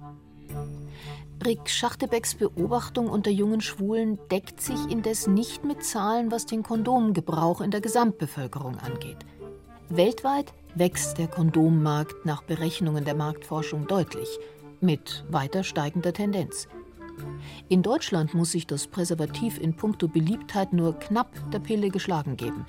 Rick 1.45 1.69
Schachtebecks 1.69 2.35
Beobachtung 2.35 3.09
unter 3.09 3.29
jungen 3.29 3.61
Schwulen 3.61 4.17
deckt 4.31 4.59
sich 4.59 4.79
indes 4.89 5.27
nicht 5.27 5.63
mit 5.63 5.83
Zahlen, 5.83 6.31
was 6.31 6.45
den 6.45 6.63
Kondomgebrauch 6.63 7.61
in 7.61 7.71
der 7.71 7.81
Gesamtbevölkerung 7.81 8.77
angeht. 8.79 9.19
Weltweit 9.89 10.53
wächst 10.75 11.17
der 11.17 11.27
Kondommarkt 11.27 12.25
nach 12.25 12.41
Berechnungen 12.43 13.05
der 13.05 13.15
Marktforschung 13.15 13.87
deutlich, 13.87 14.27
mit 14.81 15.25
weiter 15.29 15.63
steigender 15.63 16.11
Tendenz. 16.11 16.67
In 17.69 17.83
Deutschland 17.83 18.33
muss 18.33 18.51
sich 18.51 18.67
das 18.67 18.87
Präservativ 18.87 19.57
in 19.59 19.75
puncto 19.75 20.07
Beliebtheit 20.07 20.73
nur 20.73 20.97
knapp 20.99 21.29
der 21.51 21.59
Pille 21.59 21.89
geschlagen 21.89 22.37
geben. 22.37 22.65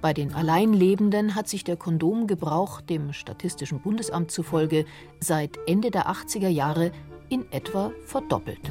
Bei 0.00 0.12
den 0.12 0.34
Alleinlebenden 0.34 1.34
hat 1.34 1.48
sich 1.48 1.62
der 1.62 1.76
Kondomgebrauch 1.76 2.80
dem 2.80 3.12
Statistischen 3.12 3.80
Bundesamt 3.80 4.30
zufolge 4.30 4.84
seit 5.20 5.58
Ende 5.66 5.90
der 5.90 6.10
80er 6.10 6.48
Jahre 6.48 6.90
in 7.28 7.50
etwa 7.52 7.92
verdoppelt. 8.04 8.70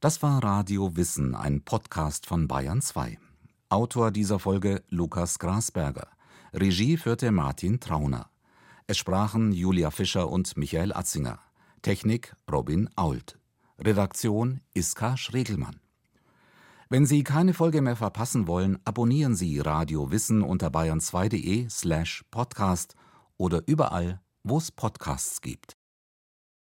Das 0.00 0.22
war 0.22 0.44
Radio 0.44 0.96
Wissen, 0.96 1.34
ein 1.34 1.62
Podcast 1.62 2.26
von 2.26 2.46
Bayern 2.46 2.80
2. 2.80 3.18
Autor 3.68 4.12
dieser 4.12 4.38
Folge 4.38 4.84
Lukas 4.90 5.40
Grasberger. 5.40 6.06
Regie 6.52 6.96
führte 6.96 7.32
Martin 7.32 7.80
Trauner. 7.80 8.30
Es 8.90 8.96
sprachen 8.96 9.52
Julia 9.52 9.90
Fischer 9.90 10.30
und 10.30 10.56
Michael 10.56 10.94
Atzinger. 10.94 11.40
Technik 11.82 12.34
Robin 12.50 12.88
Ault. 12.96 13.38
Redaktion 13.78 14.62
Iska 14.72 15.18
Schregelmann. 15.18 15.78
Wenn 16.88 17.04
Sie 17.04 17.22
keine 17.22 17.52
Folge 17.52 17.82
mehr 17.82 17.96
verpassen 17.96 18.46
wollen, 18.46 18.78
abonnieren 18.86 19.36
Sie 19.36 19.60
Radio 19.60 20.10
Wissen 20.10 20.40
unter 20.40 20.68
bayern2.de 20.68 21.68
slash 21.68 22.24
podcast 22.30 22.94
oder 23.36 23.62
überall, 23.66 24.22
wo 24.42 24.56
es 24.56 24.72
Podcasts 24.72 25.42
gibt. 25.42 25.77